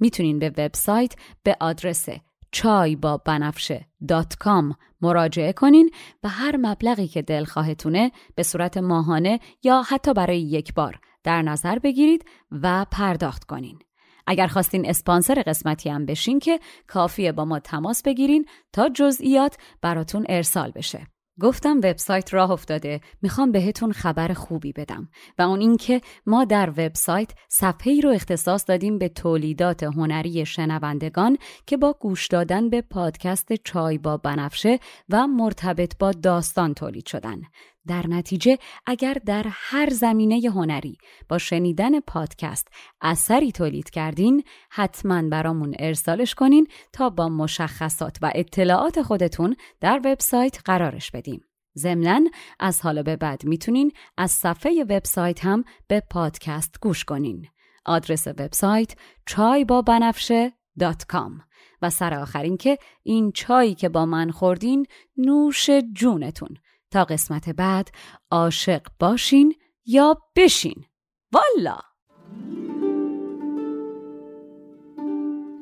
می‌تونین 0.00 0.38
به 0.38 0.48
وبسایت 0.48 1.14
به 1.42 1.56
آدرس 1.60 2.08
چای 2.52 2.96
با 2.96 3.16
بنفشه 3.16 3.86
دات 4.08 4.36
کام 4.36 4.74
مراجعه 5.00 5.52
کنین 5.52 5.90
و 6.22 6.28
هر 6.28 6.56
مبلغی 6.56 7.08
که 7.08 7.22
دلخواهتونه 7.22 8.12
به 8.34 8.42
صورت 8.42 8.76
ماهانه 8.76 9.40
یا 9.62 9.82
حتی 9.82 10.14
برای 10.14 10.40
یک 10.40 10.74
بار 10.74 11.00
در 11.24 11.42
نظر 11.42 11.78
بگیرید 11.78 12.24
و 12.50 12.86
پرداخت 12.90 13.44
کنین. 13.44 13.78
اگر 14.26 14.46
خواستین 14.46 14.88
اسپانسر 14.88 15.42
قسمتی 15.46 15.88
هم 15.90 16.06
بشین 16.06 16.38
که 16.38 16.60
کافیه 16.86 17.32
با 17.32 17.44
ما 17.44 17.58
تماس 17.58 18.02
بگیرین 18.02 18.46
تا 18.72 18.88
جزئیات 18.88 19.56
براتون 19.82 20.26
ارسال 20.28 20.70
بشه. 20.70 21.06
گفتم 21.40 21.76
وبسایت 21.76 22.34
راه 22.34 22.50
افتاده. 22.50 23.00
می‌خوام 23.22 23.52
بهتون 23.52 23.92
خبر 23.92 24.32
خوبی 24.32 24.72
بدم. 24.72 25.08
و 25.38 25.42
اون 25.42 25.60
اینکه 25.60 26.00
ما 26.26 26.44
در 26.44 26.70
وبسایت 26.70 27.30
صفحه‌ای 27.48 28.00
رو 28.00 28.10
اختصاص 28.10 28.64
دادیم 28.68 28.98
به 28.98 29.08
تولیدات 29.08 29.82
هنری 29.82 30.46
شنوندگان 30.46 31.38
که 31.66 31.76
با 31.76 31.92
گوش 32.00 32.26
دادن 32.26 32.70
به 32.70 32.80
پادکست 32.80 33.52
چای 33.52 33.98
با 33.98 34.16
بنفشه 34.16 34.78
و 35.08 35.26
مرتبط 35.26 35.98
با 35.98 36.12
داستان 36.12 36.74
تولید 36.74 37.06
شدن. 37.06 37.42
در 37.88 38.06
نتیجه 38.06 38.58
اگر 38.86 39.16
در 39.26 39.46
هر 39.48 39.90
زمینه 39.90 40.50
هنری 40.54 40.98
با 41.28 41.38
شنیدن 41.38 42.00
پادکست 42.00 42.68
اثری 43.00 43.52
تولید 43.52 43.90
کردین 43.90 44.44
حتما 44.70 45.22
برامون 45.28 45.74
ارسالش 45.78 46.34
کنین 46.34 46.66
تا 46.92 47.10
با 47.10 47.28
مشخصات 47.28 48.18
و 48.22 48.32
اطلاعات 48.34 49.02
خودتون 49.02 49.56
در 49.80 50.00
وبسایت 50.04 50.58
قرارش 50.64 51.10
بدیم. 51.10 51.40
ضمنا 51.76 52.20
از 52.60 52.80
حالا 52.80 53.02
به 53.02 53.16
بعد 53.16 53.44
می‌تونین 53.44 53.92
از 54.16 54.30
صفحه 54.30 54.82
وبسایت 54.82 55.44
هم 55.44 55.64
به 55.88 56.02
پادکست 56.10 56.74
گوش 56.80 57.04
کنین. 57.04 57.46
آدرس 57.84 58.26
وبسایت 58.26 58.94
چای 59.26 59.64
با 59.64 59.82
بنفشه 59.82 60.52
و 61.82 61.90
سر 61.90 62.14
آخرین 62.14 62.56
که 62.56 62.78
این 63.02 63.32
چایی 63.32 63.74
که 63.74 63.88
با 63.88 64.06
من 64.06 64.30
خوردین 64.30 64.86
نوش 65.16 65.70
جونتون 65.92 66.56
تا 66.90 67.04
قسمت 67.04 67.48
بعد 67.48 67.88
عاشق 68.30 68.82
باشین 68.98 69.54
یا 69.86 70.16
بشین. 70.36 70.84
والا! 71.32 71.78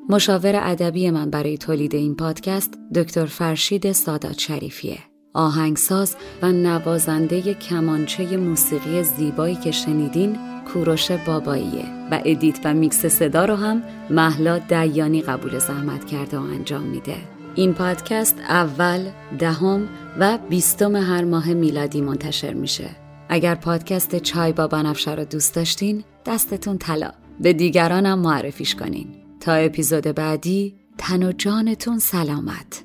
مشاور 0.08 0.60
ادبی 0.62 1.10
من 1.10 1.30
برای 1.30 1.58
تولید 1.58 1.94
این 1.94 2.16
پادکست 2.16 2.78
دکتر 2.94 3.26
فرشید 3.26 3.92
سادات 3.92 4.38
شریفیه. 4.38 4.98
آهنگساز 5.34 6.16
و 6.42 6.52
نوازنده 6.52 7.54
کمانچه 7.54 8.36
موسیقی 8.36 9.02
زیبایی 9.02 9.54
که 9.54 9.70
شنیدین 9.70 10.38
کوروش 10.72 11.10
باباییه 11.10 11.84
و 12.10 12.20
edit 12.24 12.60
و 12.64 12.74
میکس 12.74 13.06
صدا 13.06 13.44
رو 13.44 13.54
هم 13.54 13.82
مهلا 14.10 14.58
دیانی 14.58 15.22
قبول 15.22 15.58
زحمت 15.58 16.04
کرده 16.04 16.38
و 16.38 16.42
انجام 16.42 16.82
میده. 16.82 17.35
این 17.56 17.74
پادکست 17.74 18.38
اول، 18.38 19.10
دهم 19.38 19.88
و 20.18 20.38
بیستم 20.50 20.96
هر 20.96 21.24
ماه 21.24 21.54
میلادی 21.54 22.00
منتشر 22.00 22.54
میشه. 22.54 22.90
اگر 23.28 23.54
پادکست 23.54 24.16
چای 24.18 24.52
با 24.52 24.66
بنفشه 24.66 25.14
رو 25.14 25.24
دوست 25.24 25.54
داشتین 25.54 26.04
دستتون 26.26 26.78
طلا. 26.78 27.10
به 27.40 27.52
دیگرانم 27.52 28.18
معرفیش 28.18 28.74
کنین. 28.74 29.06
تا 29.40 29.52
اپیزود 29.52 30.04
بعدی 30.04 30.74
تن 30.98 31.22
و 31.22 31.32
جانتون 31.32 31.98
سلامت. 31.98 32.84